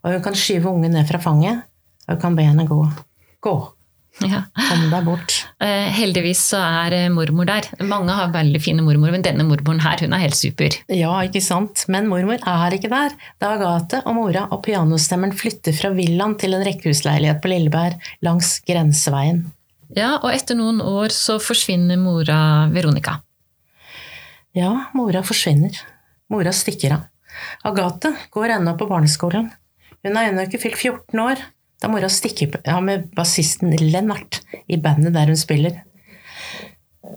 Og 0.03 0.15
hun 0.15 0.23
kan 0.23 0.39
skyve 0.39 0.71
ungen 0.71 0.95
ned 0.95 1.07
fra 1.09 1.19
fanget, 1.23 1.65
og 2.07 2.15
hun 2.15 2.23
kan 2.23 2.37
be 2.39 2.47
henne 2.47 2.67
gå. 2.69 2.79
Gå! 3.43 3.57
Ja. 4.25 4.47
Kom 4.57 4.87
deg 4.89 5.05
bort. 5.05 5.33
Eh, 5.61 5.91
heldigvis 5.93 6.41
så 6.53 6.61
er 6.63 6.95
eh, 6.97 7.09
mormor 7.13 7.49
der. 7.49 7.67
Mange 7.85 8.15
har 8.17 8.31
veldig 8.33 8.61
fine 8.65 8.85
mormor, 8.87 9.13
men 9.13 9.25
denne 9.25 9.45
mormoren 9.45 9.83
her, 9.85 10.01
hun 10.01 10.15
er 10.17 10.23
helt 10.23 10.39
super. 10.39 10.73
Ja, 10.89 11.13
ikke 11.27 11.43
sant. 11.45 11.85
Men 11.93 12.09
mormor 12.09 12.41
er 12.41 12.77
ikke 12.77 12.91
der. 12.93 13.13
Da 13.43 13.53
Agathe 13.59 14.01
og 14.07 14.17
mora 14.17 14.47
og 14.55 14.63
pianostemmeren 14.65 15.37
flytter 15.37 15.77
fra 15.77 15.93
villaen 15.97 16.39
til 16.41 16.57
en 16.57 16.65
rekkehusleilighet 16.65 17.43
på 17.45 17.53
Lilleberg 17.53 18.01
langs 18.25 18.57
grenseveien. 18.69 19.45
Ja, 19.95 20.17
og 20.19 20.33
etter 20.33 20.59
noen 20.59 20.81
år 20.83 21.15
så 21.15 21.39
forsvinner 21.43 21.99
mora 22.01 22.67
Veronica. 22.73 23.21
Ja, 24.57 24.89
mora 24.97 25.23
forsvinner. 25.27 25.77
Mora 26.33 26.53
stikker 26.57 26.97
av. 26.97 27.05
Agathe 27.69 28.15
går 28.33 28.57
ennå 28.57 28.73
på 28.81 28.89
barneskolen. 28.91 29.51
Hun 30.03 30.17
er 30.17 30.31
ennå 30.31 30.47
ikke 30.47 30.63
fylt 30.63 30.81
14 30.81 31.23
år 31.23 31.43
da 31.83 31.91
mora 31.93 32.09
stikker 32.09 32.57
av 32.73 32.83
med 32.85 33.11
bassisten 33.17 33.75
Lennart 33.77 34.41
i 34.67 34.79
bandet 34.81 35.15
der 35.15 35.29
hun 35.29 35.39
spiller. 35.39 35.83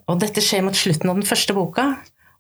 Og 0.09 0.19
dette 0.21 0.43
skjer 0.43 0.65
mot 0.65 0.77
slutten 0.77 1.09
av 1.09 1.19
den 1.19 1.27
første 1.27 1.55
boka, 1.55 1.93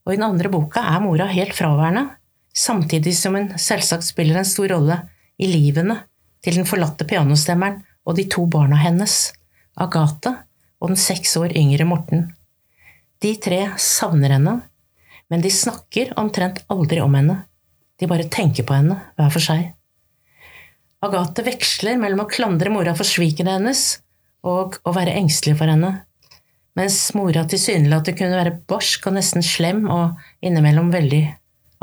og 0.05 0.13
i 0.13 0.17
den 0.17 0.27
andre 0.27 0.51
boka 0.51 0.83
er 0.91 1.01
mora 1.03 1.29
helt 1.31 1.55
fraværende, 1.57 2.09
samtidig 2.53 3.15
som 3.17 3.37
hun 3.37 3.53
selvsagt 3.57 4.07
spiller 4.07 4.41
en 4.41 4.47
stor 4.47 4.69
rolle 4.73 4.99
i 5.39 5.47
livene 5.49 6.01
til 6.43 6.59
den 6.59 6.67
forlatte 6.67 7.07
pianostemmeren 7.07 7.81
og 8.05 8.17
de 8.19 8.27
to 8.31 8.45
barna 8.51 8.77
hennes. 8.79 9.31
Agathe 9.79 10.33
og 10.79 10.91
den 10.91 10.99
seks 10.99 11.35
år 11.39 11.55
yngre 11.57 11.87
Morten. 11.87 12.27
De 13.19 13.33
tre 13.41 13.65
savner 13.79 14.35
henne, 14.35 14.59
men 15.29 15.43
de 15.43 15.51
snakker 15.51 16.13
omtrent 16.19 16.61
aldri 16.71 17.01
om 17.03 17.15
henne. 17.17 17.41
De 17.99 18.07
bare 18.07 18.29
tenker 18.31 18.65
på 18.67 18.77
henne 18.77 18.95
hver 19.17 19.33
for 19.33 19.43
seg. 19.43 19.73
Agathe 21.03 21.43
veksler 21.45 21.99
mellom 21.99 22.25
å 22.25 22.29
klandre 22.31 22.71
mora 22.71 22.93
for 22.95 23.07
svikene 23.07 23.55
hennes 23.57 23.83
og 24.47 24.79
å 24.87 24.93
være 24.95 25.15
engstelig 25.19 25.57
for 25.59 25.71
henne. 25.71 25.93
Mens 26.79 26.97
mora 27.15 27.43
tilsynelatende 27.49 28.19
kunne 28.19 28.39
være 28.39 28.57
barsk 28.69 29.07
og 29.09 29.17
nesten 29.17 29.43
slem 29.43 29.85
og 29.91 30.19
innimellom 30.45 30.91
veldig 30.93 31.23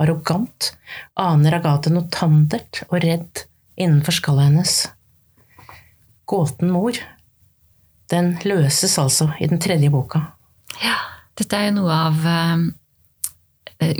arrogant, 0.01 0.73
aner 1.21 1.57
Agathe 1.59 1.93
noe 1.93 2.09
tandert 2.13 2.83
og 2.89 3.01
redd 3.05 3.45
innenfor 3.77 4.17
skallet 4.17 4.51
hennes. 4.51 4.75
Gåten 6.29 6.73
mor 6.73 6.97
den 8.13 8.35
løses 8.47 8.97
altså 9.03 9.31
i 9.41 9.49
den 9.51 9.61
tredje 9.63 9.91
boka. 9.93 10.23
Ja, 10.83 10.97
dette 11.39 11.59
er 11.59 11.71
jo 11.71 11.79
noe 11.81 11.97
av 11.97 12.27
uh, 12.27 12.67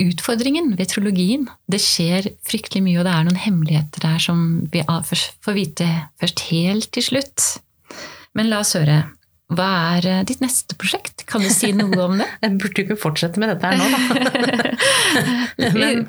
utfordringen 0.07 0.73
ved 0.77 0.91
trilogien. 0.93 1.47
Det 1.69 1.81
skjer 1.83 2.31
fryktelig 2.47 2.83
mye, 2.85 2.99
og 3.01 3.07
det 3.07 3.13
er 3.13 3.27
noen 3.27 3.43
hemmeligheter 3.43 4.05
der 4.05 4.21
som 4.23 4.43
vi 4.73 4.83
får 4.85 5.57
vite 5.57 5.89
først 6.21 6.47
helt 6.51 6.91
til 6.95 7.07
slutt. 7.11 7.47
Men 8.37 8.51
la 8.51 8.61
oss 8.63 8.75
høre. 8.77 9.03
Hva 9.47 9.67
er 9.95 10.05
eh, 10.11 10.23
ditt 10.27 10.41
neste 10.43 10.75
prosjekt? 10.75 11.23
Kan 11.29 11.43
du 11.43 11.47
si 11.53 11.69
noe 11.75 11.95
om 12.03 12.17
det? 12.19 12.25
Jeg 12.43 12.55
burde 12.59 12.83
ikke 12.83 12.97
fortsette 12.99 13.39
med 13.39 13.53
dette 13.53 13.69
her 13.69 13.79
nå, 13.79 13.85
da. 13.93 14.71
men, 15.77 16.01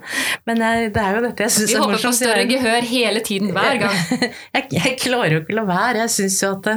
men 0.48 0.62
det 0.90 1.02
er 1.02 1.18
jo 1.18 1.22
dette 1.22 1.46
jeg 1.46 1.54
syns 1.54 1.70
er 1.70 1.84
morsomt. 1.84 1.92
Vi 1.92 1.94
håper 1.94 2.02
på 2.02 2.12
større 2.18 2.46
gehør 2.50 2.88
hele 2.88 3.22
tiden, 3.24 3.52
hver 3.54 3.78
gang. 3.84 4.00
Jeg, 4.56 4.64
jeg 4.74 4.96
klarer 4.98 5.36
jo 5.36 5.42
ikke 5.42 5.54
å 5.54 5.58
la 5.60 5.64
være. 5.68 6.00
Jeg 6.02 6.12
syns 6.16 6.38
jo 6.42 6.50
at 6.56 6.66
det, 6.66 6.74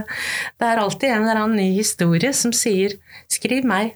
det, 0.62 0.68
er 0.68 0.82
alltid 0.84 1.10
en 1.10 1.26
eller 1.26 1.40
annen 1.42 1.58
ny 1.58 1.70
historie 1.74 2.32
som 2.38 2.54
sier 2.56 2.94
'skriv 3.32 3.66
meg'. 3.68 3.96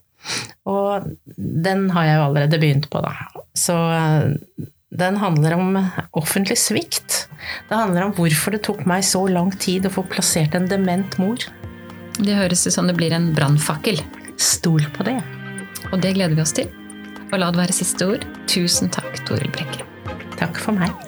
Og 0.66 1.06
den 1.38 1.90
har 1.94 2.08
jeg 2.08 2.18
jo 2.18 2.24
allerede 2.26 2.60
begynt 2.62 2.90
på, 2.90 3.02
da. 3.06 3.14
Så 3.54 3.76
den 4.90 5.20
handler 5.22 5.58
om 5.60 5.78
offentlig 6.18 6.58
svikt. 6.58 7.28
Det 7.70 7.78
handler 7.78 8.08
om 8.08 8.16
hvorfor 8.18 8.56
det 8.56 8.64
tok 8.66 8.88
meg 8.90 9.06
så 9.06 9.22
lang 9.30 9.54
tid 9.54 9.86
å 9.86 9.94
få 9.94 10.06
plassert 10.10 10.58
en 10.58 10.66
dement 10.72 11.20
mor. 11.22 11.46
Det 12.16 12.36
høres 12.38 12.64
ut 12.68 12.74
som 12.74 12.88
det 12.88 12.96
blir 12.96 13.14
en 13.16 13.34
brannfakkel. 13.36 14.00
Stol 14.40 14.86
på 14.96 15.04
det. 15.08 15.18
Og 15.92 16.00
det 16.02 16.16
gleder 16.16 16.38
vi 16.38 16.44
oss 16.46 16.56
til. 16.56 16.72
Og 17.32 17.40
la 17.42 17.52
det 17.52 17.60
være 17.60 17.76
siste 17.76 18.08
ord. 18.08 18.24
Tusen 18.48 18.92
takk, 18.94 19.20
Toril 19.28 19.52
Brekke. 19.52 19.84
Takk 20.40 20.60
for 20.62 20.78
meg. 20.78 21.05